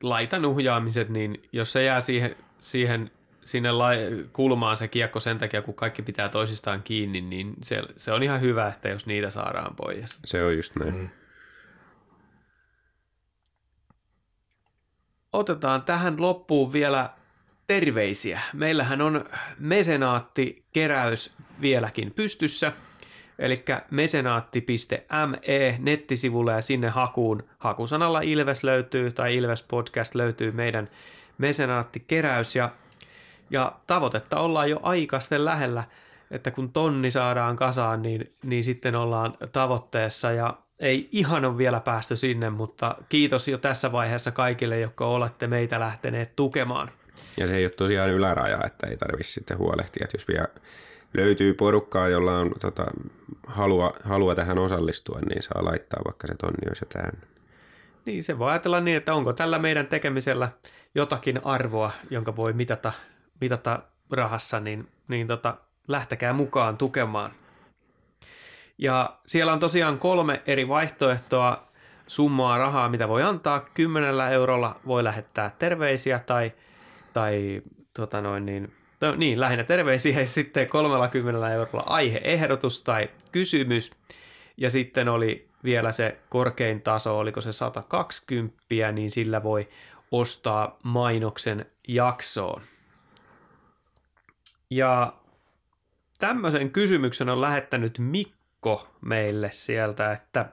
[0.03, 3.11] laitan uhjaamiset, niin jos se jää siihen, siihen
[3.45, 8.12] sinne lai- kulmaan se kiekko sen takia, kun kaikki pitää toisistaan kiinni, niin se, se
[8.12, 10.18] on ihan hyvä, että jos niitä saadaan pois.
[10.24, 10.95] Se on just näin.
[10.95, 11.09] Mm.
[15.32, 17.11] Otetaan tähän loppuun vielä
[17.66, 18.41] terveisiä.
[18.53, 19.24] Meillähän on
[19.59, 22.72] mesenaatti-keräys vieläkin pystyssä,
[23.41, 23.55] eli
[23.91, 27.43] mesenaatti.me nettisivulle ja sinne hakuun.
[27.59, 30.91] Hakusanalla Ilves löytyy tai Ilves Podcast löytyy meidän
[31.38, 32.70] mesenaatti-keräys ja,
[33.51, 35.84] ja tavoitetta ollaan jo aikaisten lähellä,
[36.30, 41.80] että kun tonni saadaan kasaan, niin, niin sitten ollaan tavoitteessa ja ei ihan ole vielä
[41.80, 46.91] päästy sinne, mutta kiitos jo tässä vaiheessa kaikille, jotka olette meitä lähteneet tukemaan.
[47.36, 50.49] Ja se ei ole tosiaan yläraja, että ei tarvitse sitten huolehtia, että jos vielä
[51.14, 52.86] löytyy porukkaa, jolla on tota,
[53.46, 57.26] halua, halua tähän osallistua, niin saa laittaa, vaikka se tonni olisi jo täynnä.
[58.04, 60.48] Niin se voi ajatella niin, että onko tällä meidän tekemisellä
[60.94, 62.92] jotakin arvoa, jonka voi mitata,
[63.40, 65.56] mitata rahassa, niin, niin tota,
[65.88, 67.32] lähtekää mukaan tukemaan.
[68.78, 71.68] Ja siellä on tosiaan kolme eri vaihtoehtoa
[72.06, 73.61] summaa rahaa, mitä voi antaa.
[73.74, 76.52] Kymmenellä eurolla voi lähettää terveisiä tai,
[77.12, 77.62] tai
[77.94, 83.90] tota noin niin, no niin, lähinnä terveisiä ja sitten 30 eurolla aiheehdotus tai kysymys.
[84.57, 89.68] Ja sitten oli vielä se korkein taso, oliko se 120, niin sillä voi
[90.11, 92.62] ostaa mainoksen jaksoon.
[94.70, 95.12] Ja
[96.18, 100.46] tämmöisen kysymyksen on lähettänyt Mikko meille sieltä, että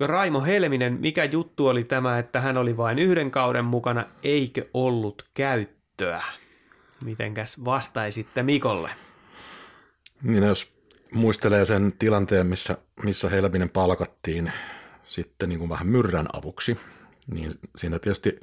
[0.00, 5.28] Raimo Helminen, mikä juttu oli tämä, että hän oli vain yhden kauden mukana, eikö ollut
[5.34, 6.22] käyttöä?
[7.04, 8.90] Mitenkäs vastaisitte Mikolle?
[10.22, 10.72] Niin jos
[11.12, 14.52] muistelee sen tilanteen, missä, missä Helminen palkattiin
[15.04, 16.78] sitten niin kuin vähän myrrän avuksi,
[17.26, 18.40] niin siinä tietysti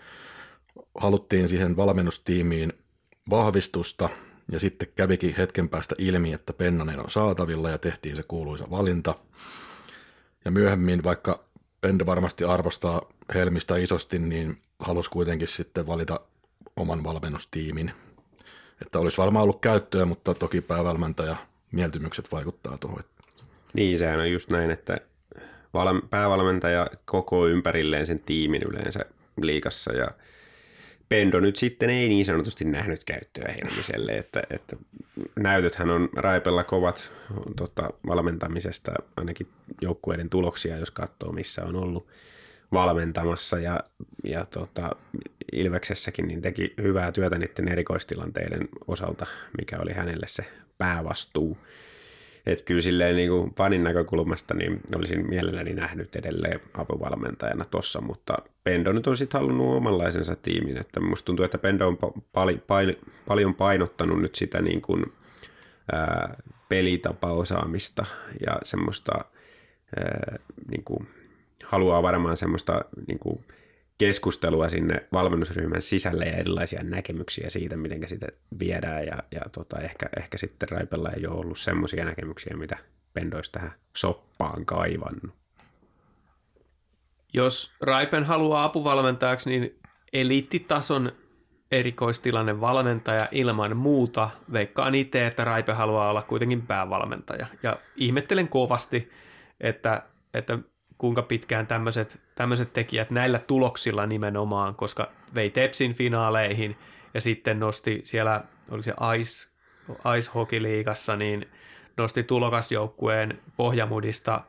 [0.95, 2.73] haluttiin siihen valmennustiimiin
[3.29, 4.09] vahvistusta,
[4.51, 9.15] ja sitten kävikin hetken päästä ilmi, että Pennanen on saatavilla, ja tehtiin se kuuluisa valinta.
[10.45, 11.43] Ja myöhemmin, vaikka
[11.81, 13.01] Pendo varmasti arvostaa
[13.33, 16.19] Helmistä isosti, niin halusi kuitenkin sitten valita
[16.75, 17.93] oman valmennustiimin.
[18.81, 21.35] Että olisi varmaan ollut käyttöä, mutta toki päävalmentaja
[21.71, 23.03] mieltymykset vaikuttaa tuohon.
[23.73, 24.97] Niin, sehän on just näin, että
[25.73, 29.05] val- päävalmentaja koko ympärilleen sen tiimin yleensä
[29.41, 30.11] liikassa ja
[31.11, 34.75] Pendo nyt sitten ei niin sanotusti nähnyt käyttöä Helmiselle, että, että
[35.35, 37.11] näytöthän on Raipella kovat
[37.55, 39.47] tota, valmentamisesta, ainakin
[39.81, 42.07] joukkueiden tuloksia, jos katsoo missä on ollut
[42.73, 43.79] valmentamassa ja,
[44.23, 44.95] ja tota,
[45.51, 49.25] Ilveksessäkin niin teki hyvää työtä niiden erikoistilanteiden osalta,
[49.57, 50.45] mikä oli hänelle se
[50.77, 51.57] päävastuu.
[52.45, 58.37] Että kyllä silleen niin kuin panin näkökulmasta niin olisin mielelläni nähnyt edelleen apuvalmentajana tossa, mutta
[58.63, 61.97] Pendo nyt on sitten halunnut omanlaisensa tiimin, että musta tuntuu, että Pendo on
[62.33, 62.93] pal- pal-
[63.27, 65.05] paljon painottanut nyt sitä niin kuin,
[65.91, 66.35] ää,
[66.69, 68.05] pelitapaosaamista
[68.45, 69.25] ja semmoista
[69.99, 70.39] ää,
[70.71, 71.07] niin kuin,
[71.65, 73.45] haluaa varmaan semmoista niin kuin,
[73.97, 78.27] keskustelua sinne valmennusryhmän sisälle ja erilaisia näkemyksiä siitä, miten sitä
[78.59, 82.77] viedään ja, ja tota, ehkä, ehkä sitten Raipella ei ole ollut semmoisia näkemyksiä, mitä
[83.13, 85.35] Pendo olisi tähän soppaan kaivannut.
[87.33, 89.79] Jos Raipen haluaa apuvalmentajaksi, niin
[90.13, 91.11] eliittitason
[91.71, 94.29] erikoistilanne valmentaja ilman muuta.
[94.53, 97.47] Veikkaan itse, että Raipe haluaa olla kuitenkin päävalmentaja.
[97.63, 99.11] Ja ihmettelen kovasti,
[99.59, 100.03] että,
[100.33, 100.59] että
[101.01, 106.77] kuinka pitkään tämmöiset, tämmöiset tekijät näillä tuloksilla nimenomaan, koska vei Tepsin finaaleihin
[107.13, 109.49] ja sitten nosti siellä, oli se Ice,
[110.17, 111.47] Ice Hockey-liigassa, niin
[111.97, 114.41] nosti tulokasjoukkueen pohjamudista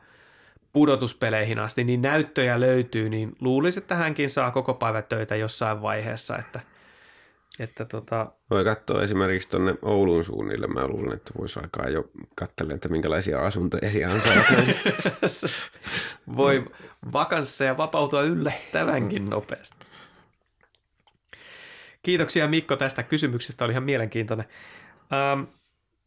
[0.72, 6.38] pudotuspeleihin asti, niin näyttöjä löytyy, niin luulisi, että hänkin saa koko päivä töitä jossain vaiheessa,
[6.38, 6.60] että,
[7.58, 8.32] että tota...
[8.50, 13.46] Voi katsoa esimerkiksi tuonne Oulun suunnille, mä luulen, että voisi alkaa jo katsella, että minkälaisia
[13.46, 14.20] asuntoja siellä on
[16.36, 16.64] Voi
[17.12, 19.76] vakansseja vapautua yllättävänkin nopeasti.
[22.02, 24.46] Kiitoksia Mikko tästä kysymyksestä, oli ihan mielenkiintoinen.
[25.12, 25.42] Ähm,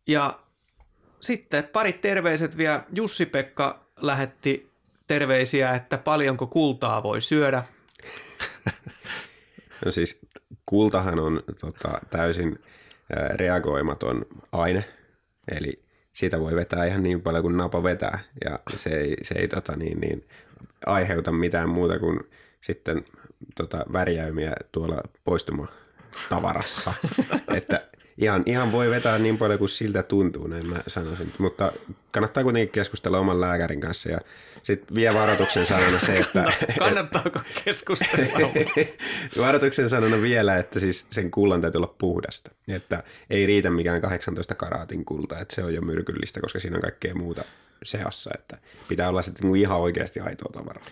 [0.07, 0.39] ja
[1.19, 2.83] sitten pari terveiset vielä.
[2.93, 4.71] Jussi-Pekka lähetti
[5.07, 7.63] terveisiä, että paljonko kultaa voi syödä.
[9.85, 10.24] No siis
[10.65, 12.59] kultahan on tota, täysin
[13.35, 14.85] reagoimaton aine,
[15.51, 19.47] eli siitä voi vetää ihan niin paljon kuin napa vetää, ja se ei, se ei
[19.47, 20.27] tota, niin, niin,
[20.85, 22.19] aiheuta mitään muuta kuin
[22.61, 23.05] sitten
[23.55, 26.93] tota, värjäymiä tuolla poistuma-tavarassa.
[27.57, 27.87] että
[28.17, 31.33] ihan, ihan voi vetää niin paljon kuin siltä tuntuu, näin mä sanoisin.
[31.37, 31.71] Mutta
[32.11, 34.19] kannattaa kuitenkin keskustella oman lääkärin kanssa ja
[34.63, 36.45] sitten vielä varoituksen sanona se, että...
[36.79, 38.49] Kannattaako keskustella?
[39.45, 42.51] varoituksen sanona vielä, että siis sen kullan täytyy olla puhdasta.
[42.67, 46.81] Että ei riitä mikään 18 karaatin kulta, että se on jo myrkyllistä, koska siinä on
[46.81, 47.43] kaikkea muuta
[47.83, 48.31] seassa.
[48.33, 48.57] Että
[48.87, 50.85] pitää olla sitten niinku ihan oikeasti aitoa tavaraa.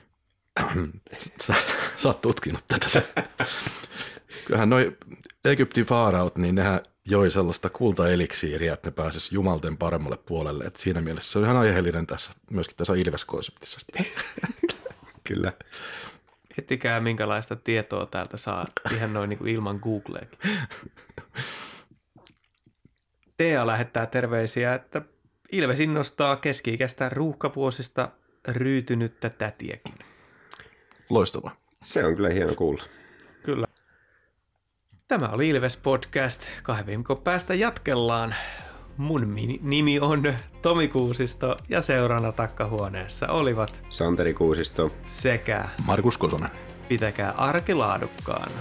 [1.41, 1.53] Sä,
[1.97, 3.01] sä oot tutkinut tätä.
[4.45, 4.97] Kyllähän noi
[5.45, 10.63] Egyptin faaraut, niin nehän joi sellaista kultaeliksiiriä, että ne pääsis jumalten paremmalle puolelle.
[10.63, 13.79] Et siinä mielessä se on ihan aiheellinen tässä, myöskin tässä Ilves-konseptissa.
[15.27, 15.53] Kyllä.
[16.57, 20.39] Ettikää minkälaista tietoa täältä saa ihan noin niin kuin ilman Googleakin.
[23.37, 25.01] Tea lähettää terveisiä, että
[25.51, 28.09] Ilves innostaa keski-ikäistä ruuhkavuosista
[28.47, 29.93] ryytynyttä tätiäkin.
[31.09, 31.51] Loistava.
[31.83, 32.83] Se on kyllä hieno kuulla.
[33.43, 33.67] Kyllä.
[35.13, 36.41] Tämä oli Ilves Podcast.
[36.63, 38.35] Kahden viikon päästä jatkellaan.
[38.97, 44.91] Mun mi- nimi on Tomi Kuusisto ja seurana takkahuoneessa olivat Santeri Kuusisto.
[45.03, 46.49] sekä Markus Kosonen.
[46.87, 48.51] pitäkää arki laadukkaana.